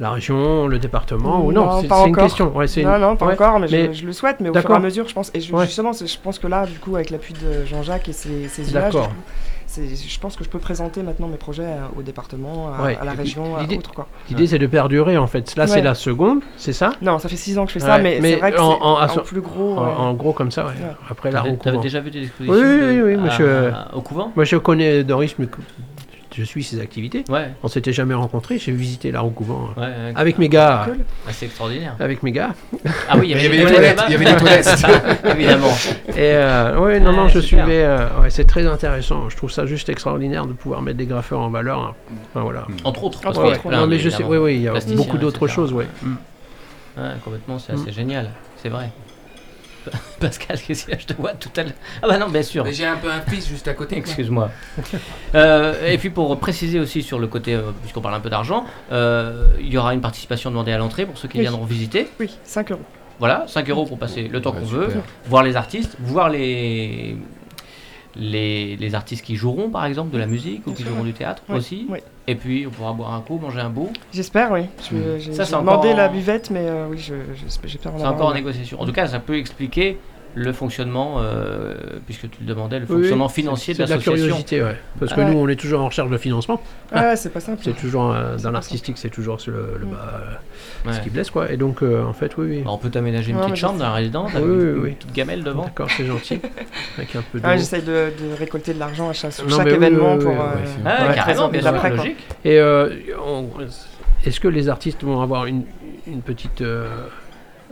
[0.00, 2.56] La région, le département ou Non, non C'est une question.
[2.56, 4.54] Ouais, Non, une- non, pas ouais, encore, mais, je- mais- je, le souhaite, mais au
[4.54, 5.30] fur et à mesure, je pense.
[5.34, 5.66] Et je- Ouais.
[5.66, 8.94] justement, je pense que là, du coup, avec l'appui de Jean-Jacques et ses, ses images,
[9.86, 13.04] Je pense que je peux présenter maintenant mes projets à- au département, à, Ouais, à
[13.04, 14.08] la région, à l'idée- autre quoi.
[14.28, 15.54] L'idée, c'est de perdurer en fait.
[15.56, 16.92] Là, c'est la seconde, c'est ça?
[17.02, 19.08] Non, ça fait 6 ans que je fais ça, mais, mais c'est vrai que en-
[19.08, 19.74] c'est en- plus gros.
[19.76, 19.92] en, ouais.
[19.98, 20.72] en gros, comme ça, ouais.
[20.72, 20.92] Ouais.
[21.10, 23.72] Après la roue t'avais déjà vu des expositions Oui, oui, de- oui, oui, à- monsieur.
[23.74, 24.32] à- au couvent?
[24.34, 25.46] Moi, je connais Doris, mais
[26.38, 27.24] je suis ses activités.
[27.28, 28.58] Ouais, On s'était jamais rencontrés.
[28.58, 30.12] J'ai visité la roue couvent euh, ouais, ouais.
[30.14, 30.82] avec mes gars.
[30.86, 30.98] Cool.
[31.26, 31.96] Ah, c'est extraordinaire.
[31.98, 32.54] Avec mes gars.
[33.08, 34.36] Ah oui, il y avait, des toilettes toilettes, il y avait là-bas.
[34.38, 34.64] des toilettes.
[34.64, 34.88] C'est ça,
[35.34, 35.72] évidemment.
[36.10, 37.64] Et euh, ouais, non, Ouais, non, je super.
[37.66, 37.82] suivais.
[37.84, 39.28] euh, ouais, c'est très intéressant.
[39.28, 41.78] Je trouve ça juste extraordinaire de pouvoir mettre des graffeurs en valeur.
[41.80, 41.94] hein.
[42.30, 42.66] Enfin, voilà.
[42.84, 43.20] Entre autres.
[43.20, 45.46] parce Entre autres, plein non, mais je sais, oui, oui, il y a beaucoup d'autres
[45.48, 45.86] choses, ouais.
[46.96, 47.82] Ouais, complètement, c'est Mm.
[47.82, 48.30] assez génial.
[48.62, 48.90] C'est vrai.
[50.20, 51.72] Pascal, qu'est-ce a Je te vois tout à l'heure.
[52.02, 52.64] Ah bah non, bien sûr.
[52.64, 53.96] Mais j'ai un peu un fils juste à côté.
[53.96, 54.50] Excuse-moi.
[55.34, 58.64] Euh, et puis pour préciser aussi sur le côté, euh, puisqu'on parle un peu d'argent,
[58.92, 61.42] euh, il y aura une participation demandée à l'entrée pour ceux qui Oui.
[61.42, 62.08] viendront visiter.
[62.20, 62.82] Oui, 5 euros.
[63.18, 64.88] Voilà, 5 euros pour passer le temps Ouais, qu'on veut,
[65.26, 67.16] voir les artistes, voir les,
[68.18, 71.42] les, les artistes qui joueront par exemple de la musique ou qui joueront du théâtre
[71.48, 71.86] Oui, aussi.
[71.88, 71.98] oui.
[72.26, 73.90] Et puis on pourra boire un coup, manger un bout.
[74.12, 74.62] J'espère, oui.
[74.90, 75.18] Je- Mm.
[75.18, 78.06] J'ai Ça, j'ai c'est demandé la buvette, mais euh, oui, je- je- j'espère en C'est
[78.06, 78.80] encore en négociation.
[78.80, 79.98] En tout cas, ça peut expliquer
[80.38, 81.74] le fonctionnement, euh,
[82.06, 84.76] puisque tu le demandais, le Oui, fonctionnement financier de C'est de la curiosité, ouais.
[84.98, 85.30] Parce que Ouais.
[85.30, 86.60] nous, on est toujours en recherche de financement.
[86.92, 87.60] Ah ouais, c'est pas simple.
[87.62, 89.92] C'est toujours euh, dans l'artistique, c'est toujours le, le Mm.
[89.92, 90.92] euh, Ouais.
[90.94, 91.50] ce qui blesse, quoi.
[91.52, 92.60] Et donc, euh, en fait, oui, oui.
[92.60, 94.82] Alors, on peut t'aménager une petite chambre dans la résidence avec Oui, une, oui, une
[94.84, 94.92] oui.
[94.92, 95.64] petite gamelle devant.
[95.64, 96.40] D'accord, c'est gentil.
[96.96, 97.40] Avec un peu.
[97.42, 97.86] Ah, J'essaye de,
[98.20, 100.34] de récolter de l'argent à chaque, sur Non, chaque mais oui, événement oui, pour.
[100.86, 101.88] Ah, carrément, bien sûr, quoi.
[101.90, 102.16] logique.
[102.44, 102.56] Et
[104.26, 105.62] est-ce que les artistes vont avoir une,
[106.06, 106.88] une petite, euh,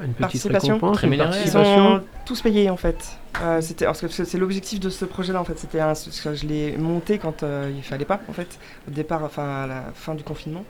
[0.00, 0.74] une petite Participation.
[0.74, 1.28] récompense, une Rémunérée.
[1.28, 3.18] Ils participation sont tous payés en fait.
[3.42, 5.58] Euh, c'était parce que c'est l'objectif de ce projet-là en fait.
[5.58, 8.90] C'était un, parce que je l'ai monté quand euh, il fallait pas en fait au
[8.90, 10.64] départ, enfin à la fin du confinement.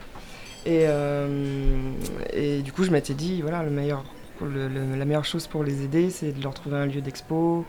[0.65, 1.93] Et, euh,
[2.33, 4.05] et du coup, je m'étais dit voilà le meilleur,
[4.41, 7.65] le- le- la meilleure chose pour les aider, c'est de leur trouver un lieu d'expo,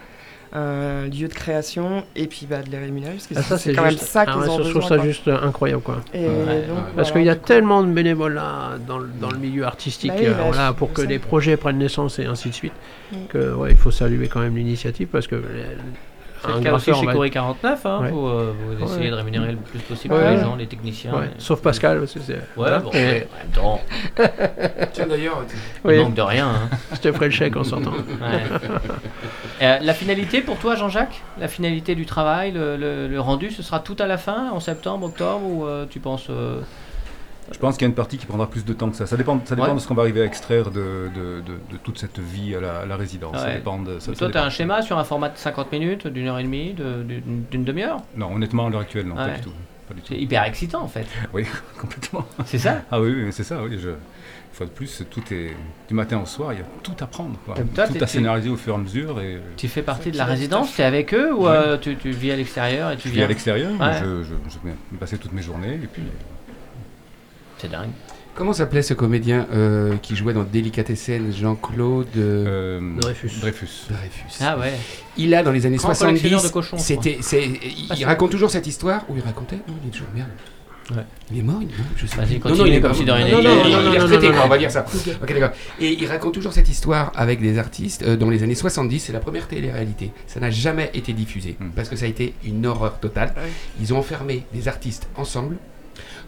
[0.54, 3.74] un lieu de création et puis bah, de les rémunérer parce que Ah, ça, c'est
[3.74, 4.72] quand même ça ah qu'ils ouais, ont Je besoin.
[4.72, 5.06] trouve ça quoi.
[5.06, 6.02] juste euh, incroyable, quoi.
[6.14, 6.28] Et Ouais,
[6.68, 6.84] donc, ouais.
[6.96, 10.18] Parce qu'il y a coup- tellement de bénévolat dans, le- dans le milieu artistique, Bah
[10.20, 12.74] oui, euh, bah, voilà, pour que des projets prennent naissance et ainsi de suite,
[13.12, 13.16] Mm.
[13.30, 15.44] que ouais, il faut saluer quand même l'initiative parce que les-
[16.46, 18.10] un le cas aussi graffeur, chez Corée 49, hein, Ouais.
[18.12, 19.10] vous, euh, vous essayez Ouais.
[19.12, 20.36] de rémunérer le plus possible Ouais.
[20.36, 21.14] les gens, les techniciens.
[21.14, 22.34] ouais, et- sauf Pascal, parce que c'est.
[22.36, 22.80] Ouais, voilà.
[22.80, 23.82] bon, Et- en même temps,
[24.94, 25.44] Tiens d'ailleurs,
[25.86, 26.48] il oui, manque de rien.
[26.48, 26.70] hein.
[26.94, 27.92] je te ferai le chèque en sortant.
[27.92, 28.60] Ouais.
[29.62, 31.24] Euh, la finalité pour toi, Jean-Jacques?
[31.40, 34.60] La finalité du travail, le, le- le rendu, ce sera tout à la fin, en
[34.60, 36.60] septembre, octobre, ou euh, tu penses euh,
[37.52, 39.06] Je pense qu'il y a une partie qui prendra plus de temps que ça.
[39.08, 39.76] Ça dépend, ça dépend Ouais.
[39.76, 42.60] de ce qu'on va arriver à extraire de, de- de- de toute cette vie à
[42.60, 43.38] la, à la résidence.
[43.38, 43.54] Ça Ouais.
[43.56, 46.08] dépend de, ça- ça Toi, tu as un schéma sur un format de 50 minutes,
[46.08, 47.04] d'une heure et demie, de-
[47.52, 48.02] d'une demi-heure?
[48.16, 49.28] Non, honnêtement, à l'heure actuelle, non, Ouais.
[49.30, 49.52] pas du tout.
[50.10, 51.06] C'est hyper excitant en fait.
[51.34, 51.46] Oui,
[51.80, 52.26] complètement.
[52.46, 52.82] C'est ça?
[52.92, 53.78] Ah oui, oui, c'est ça, oui.
[53.82, 53.90] Je...
[53.90, 53.96] Une
[54.52, 55.52] fois de plus, tout est
[55.88, 57.38] du matin au soir, il y a tout à prendre.
[57.46, 57.56] Quoi.
[57.60, 59.22] Et toi, tout à scénariser au fur et à mesure.
[59.22, 62.10] Et Tu fais partie de la résidence, tu es avec eux ou euh, tu, tu
[62.10, 63.94] vis à l'extérieur et tu je vis viens à l'extérieur, Ouais.
[64.00, 65.76] je, je, je vais passer toutes mes journées.
[65.76, 66.02] Et puis,
[67.58, 67.90] C'est dingue.
[68.36, 73.32] Comment s'appelait ce comédien euh, qui jouait dans Délicatessen, Jean-Claude euh, euh, Dreyfus.
[73.42, 73.70] Dreyfus.
[73.90, 74.74] Dreyfus Ah ouais.
[75.18, 76.48] Il a dans les années Grand collectionneur 70.
[76.48, 76.78] de cochons.
[76.78, 79.06] C'était, c'est, il, Ah, il raconte toujours cette histoire.
[79.10, 80.30] Ou il racontait Non, il est toujours merde.
[80.92, 81.04] Ouais.
[81.32, 82.48] Il est mort, il est mort, je sais Vas-y, pas.
[82.50, 84.30] continue, il est comme pas si de rien Non, non, non, Il- non, est retraité,
[84.42, 84.86] on va dire ça.
[85.22, 85.50] Ok, d'accord.
[85.82, 89.00] Et il raconte toujours cette histoire avec des artistes euh, dans les années 70.
[89.00, 90.12] C'est la première télé-réalité.
[90.28, 91.72] Ça n'a jamais été diffusé Hmm.
[91.76, 93.34] parce que ça a été une horreur totale.
[93.36, 93.50] Ouais.
[93.82, 95.58] Ils ont enfermé des artistes ensemble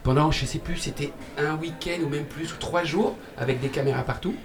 [0.04, 3.70] pendant, je sais plus, c'était un week-end ou même plus, ou trois jours avec des
[3.70, 4.36] caméras partout.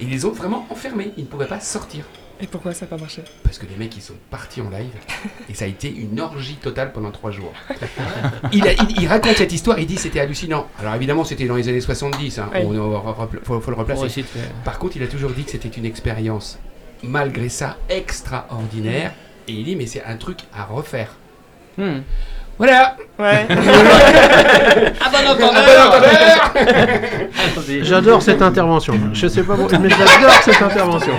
[0.00, 1.12] Et ils les ont vraiment enfermés.
[1.16, 2.04] Ils ne pouvaient pas sortir.
[2.40, 3.22] Et pourquoi ça n'a pas marché?
[3.44, 4.90] Parce que les mecs ils sont partis en live
[5.48, 7.52] et ça a été une orgie totale pendant trois jours.
[8.52, 10.66] il, a- il- il raconte cette histoire, il dit c'était hallucinant.
[10.80, 14.24] Alors évidemment c'était dans les années 70, hein, on, on- on- faut, faut le replacer.
[14.64, 16.58] Par contre il a toujours dit que c'était une expérience
[17.04, 19.12] malgré ça extraordinaire
[19.46, 21.12] et il dit mais c'est un truc à refaire.
[21.78, 22.00] Hmm.
[22.58, 23.46] Voilà Ouais.
[25.00, 26.02] Ah bon entendeur
[26.54, 27.84] Allons-y.
[27.84, 28.94] J'adore cette intervention.
[29.12, 31.12] Je sais pas pourquoi, mais j'adore cette intervention.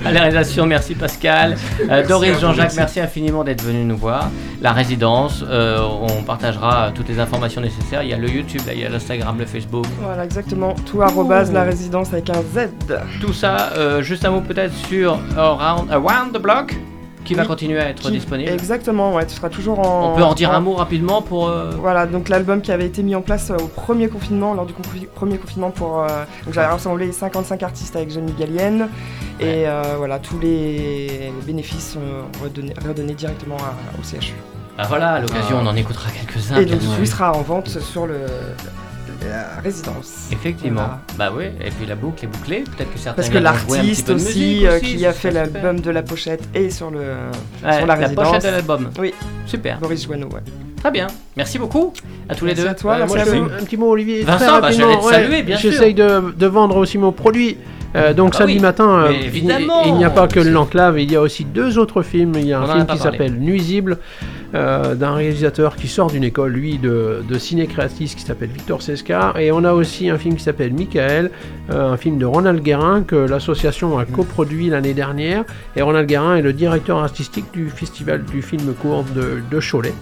[0.04, 1.56] à la réalisation, merci Pascal.
[1.89, 4.30] Euh, Doris, Jean-Jacques, merci infiniment d'être venu nous voir.
[4.62, 8.04] La résidence, euh, on partagera toutes les informations nécessaires.
[8.04, 9.86] Il y a le YouTube, là, il y a l'Instagram, le Facebook.
[10.02, 10.76] voilà, exactement.
[10.86, 12.70] Tout arrobase la résidence avec un Z.
[13.22, 16.76] Tout ça, euh, juste un mot peut-être sur Around, Around the Block.
[17.26, 18.49] Qui va continuer à être qui- disponible.
[18.51, 20.13] Exactement, ouais, tu seras toujours en.
[20.13, 21.47] On peut en dire en- un mot rapidement pour.
[21.49, 24.65] euh, Voilà, donc l'album qui avait été mis en place euh, au premier confinement, lors
[24.65, 26.01] du confi- premier confinement pour...
[26.01, 26.07] euh,
[26.45, 28.88] donc j'avais rassemblé 55 artistes avec Jeanne Gallienne
[29.39, 31.99] et euh, voilà, tous les bénéfices sont
[32.43, 34.34] redonnés, redonnés directement à- au CHU.
[34.78, 35.63] Ah voilà, à l'occasion, Ah.
[35.63, 36.57] on en écoutera quelques-uns.
[36.57, 38.15] et donc celui sera en vente sur le,
[39.24, 40.30] la résidence.
[40.32, 40.82] Effectivement.
[41.18, 41.32] Voilà.
[41.32, 42.63] Bah oui, et puis la boucle est bouclée.
[42.76, 46.01] Peut-être que certains Parce que l'artiste aussi, euh, aussi, qui a fait l'album de la
[46.03, 48.28] pochette et sur, le, Ouais, sur la la résidence.
[48.28, 48.89] pochette de l'album.
[48.99, 49.13] Oui.
[49.45, 49.80] Super.
[49.80, 50.41] Boris Joanneau, ouais.
[50.82, 51.07] Très bien.
[51.36, 51.93] Merci beaucoup
[52.30, 52.68] à tous les deux.
[52.68, 53.45] à toi, Euh, merci moi, à je fais vous.
[53.45, 54.22] un petit mot, Olivier.
[54.24, 55.72] Vincent, très bah, te saluer, bien sûr.
[55.72, 57.57] J'essaye de, de vendre aussi mon produit.
[57.95, 59.84] Euh, donc Ah samedi oui, matin, euh, il- évidemment.
[59.86, 62.34] il n'y a pas que l'enclave, il y a aussi deux autres films.
[62.36, 63.99] Il y a un film qui s'appelle Nuisible,
[64.56, 68.82] euh, d'un réalisateur qui sort d'une école, lui, de, de ciné créatrice qui s'appelle Victor
[68.82, 69.38] Sescar.
[69.38, 71.30] Et on a aussi un film qui s'appelle Michael,
[71.72, 75.43] euh, un film de Ronald Guérin que l'association a coproduit l'année dernière.
[75.76, 79.93] Et Ronald Guérin est le directeur artistique du festival du film court de, de Cholet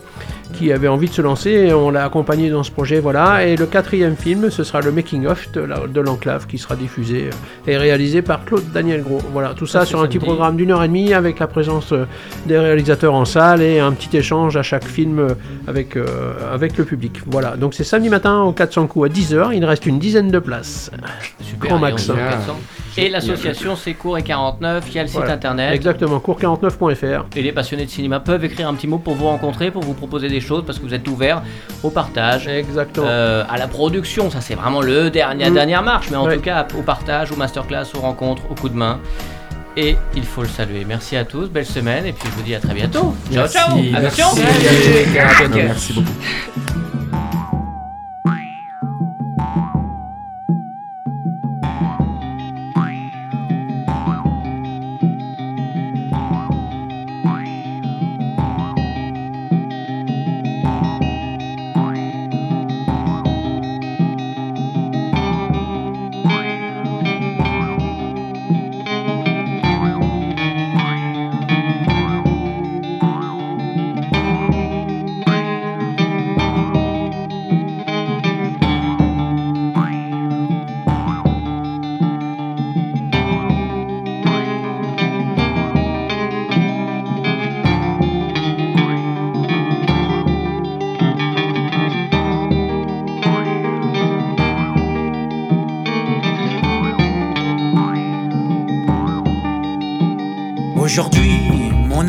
[0.53, 3.45] qui avait envie de se lancer et on l'a accompagné dans ce projet voilà.
[3.45, 6.75] Et le quatrième film ce sera le making of de la- de l'enclave qui sera
[6.75, 9.19] diffusé euh, et réalisé par Claude Daniel Gros.
[9.33, 11.91] Voilà tout ça Ça, sur un petit programme d'une heure et demie avec la présence
[11.91, 12.05] euh,
[12.45, 15.29] des réalisateurs en salle et un petit échange à chaque film euh,
[15.67, 17.19] avec, euh, avec le public.
[17.27, 20.39] Voilà donc c'est samedi matin au 400 coups à 10h il reste une dizaine de
[20.39, 20.91] places.
[21.41, 21.69] Super.
[21.69, 22.09] Grand max.
[22.95, 23.07] Dit 400.
[23.07, 25.33] Et l'association c'est Cours et 49, il y a le site Voilà.
[25.33, 25.73] internet.
[25.73, 29.71] exactement cours49.fr Et les passionnés de cinéma peuvent écrire un petit mot pour vous rencontrer,
[29.71, 31.41] pour vous proposer des choses, parce que vous êtes ouvert
[31.83, 34.29] au partage, exactement euh, à la production.
[34.29, 35.53] Ça, c'est vraiment le dernier, la Mm.
[35.53, 36.35] dernière marche, mais en Ouais.
[36.35, 38.99] tout cas au partage, aux masterclass, aux rencontres, au coup de main.
[39.75, 40.85] Et il faut le saluer.
[40.87, 43.15] Merci à tous, belle semaine, et puis je vous dis à très bientôt.
[43.31, 43.75] Ciao, Merci, ciao.
[43.75, 44.21] merci.
[44.21, 45.49] Attention.
[45.55, 46.92] Merci beaucoup.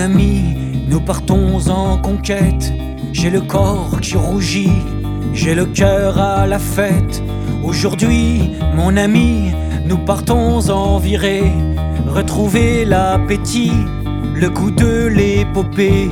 [0.08, 2.72] Nous partons en conquête.
[3.12, 4.82] J'ai le corps qui rougit,
[5.32, 7.22] j'ai le cœur à la fête.
[7.62, 9.52] Aujourd'hui, mon ami,
[9.86, 11.50] nous partons en virée.
[12.06, 13.72] Retrouver l'appétit,
[14.34, 16.10] le goût de l'épopée.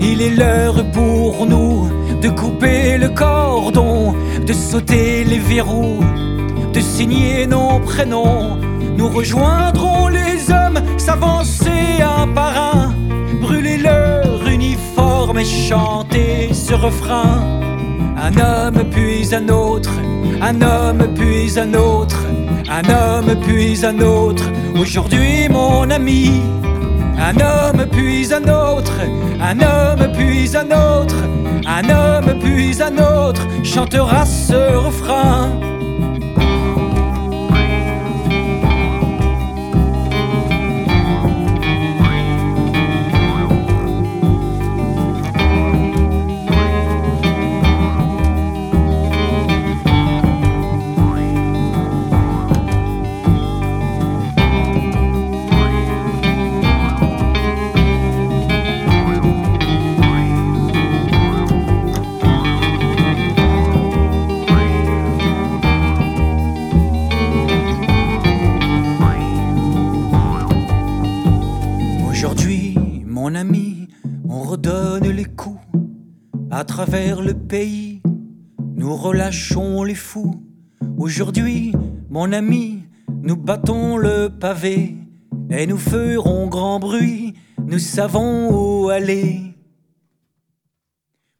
[0.00, 1.88] Il est l'heure pour nous
[2.20, 4.14] de couper le cordon,
[4.44, 6.00] de sauter les verrous,
[6.72, 8.58] de signer nos prénoms.
[8.96, 12.97] Nous rejoindrons les hommes, s'avancer un par un,
[15.44, 17.60] chanter ce refrain.
[18.16, 19.90] Un homme puis un autre,
[20.40, 22.24] un homme puis un autre,
[22.68, 24.44] un homme puis un autre.
[24.78, 26.42] Aujourd'hui, mon ami,
[27.18, 28.92] un homme puis un autre,
[29.40, 31.16] un homme puis un autre,
[31.66, 35.67] un homme puis un autre chantera ce refrain.
[76.68, 78.02] Travers le pays,
[78.76, 80.34] nous relâchons les fous.
[80.98, 81.72] Aujourd'hui,
[82.10, 82.84] mon ami,
[83.22, 84.96] nous battons le pavé
[85.50, 87.34] et nous ferons grand bruit.
[87.66, 89.40] Nous savons où aller.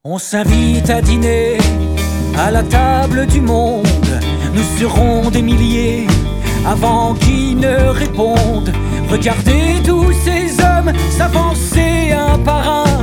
[0.03, 1.59] On s'invite à dîner
[2.39, 4.13] à la table du monde.
[4.55, 6.07] Nous serons des milliers
[6.67, 8.73] avant qu'ils ne répondent.
[9.11, 13.03] Regardez tous ces hommes s'avancer un par un,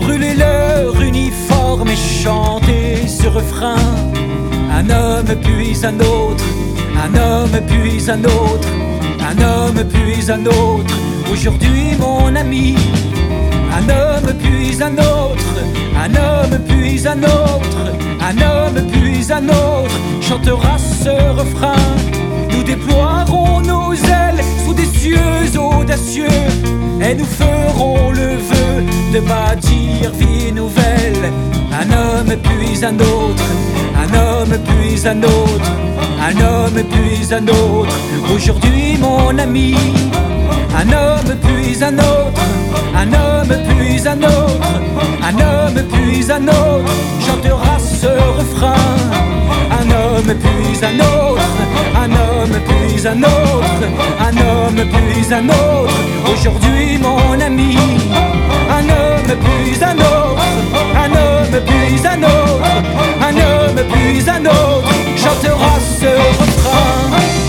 [0.00, 3.76] brûler leur uniforme et chanter ce refrain.
[4.72, 6.44] Un homme puis un autre,
[6.96, 8.68] un homme puis un autre,
[9.20, 10.94] un homme puis un autre.
[11.32, 12.74] Aujourd'hui, mon ami,
[13.72, 15.50] Un homme puis un autre,
[15.96, 17.82] un homme puis un autre,
[18.20, 21.86] un homme puis un autre chantera ce refrain.
[22.50, 26.26] Nous déploierons nos ailes sous des cieux audacieux
[27.00, 28.69] et nous ferons le vœu
[29.12, 31.32] de bâtir vie nouvelle.
[31.72, 33.44] Un homme puis un autre,
[33.96, 35.70] un homme puis un autre,
[36.20, 37.94] un homme puis un autre.
[38.34, 39.74] Aujourd'hui, mon ami,
[40.76, 42.42] un homme puis un autre,
[42.96, 44.70] un homme puis un autre,
[45.22, 46.92] un homme puis un autre
[47.24, 48.06] chantera ce
[48.38, 48.74] refrain.
[49.70, 51.42] Un homme puis un autre,
[51.96, 53.84] un homme puis un autre,
[54.20, 55.94] un homme puis un autre.
[56.32, 57.76] Aujourd'hui mon ami,
[58.70, 60.42] un homme puis un autre,
[60.96, 62.70] un homme puis un autre,
[63.22, 67.39] un homme puis un autre chantera ce refrain.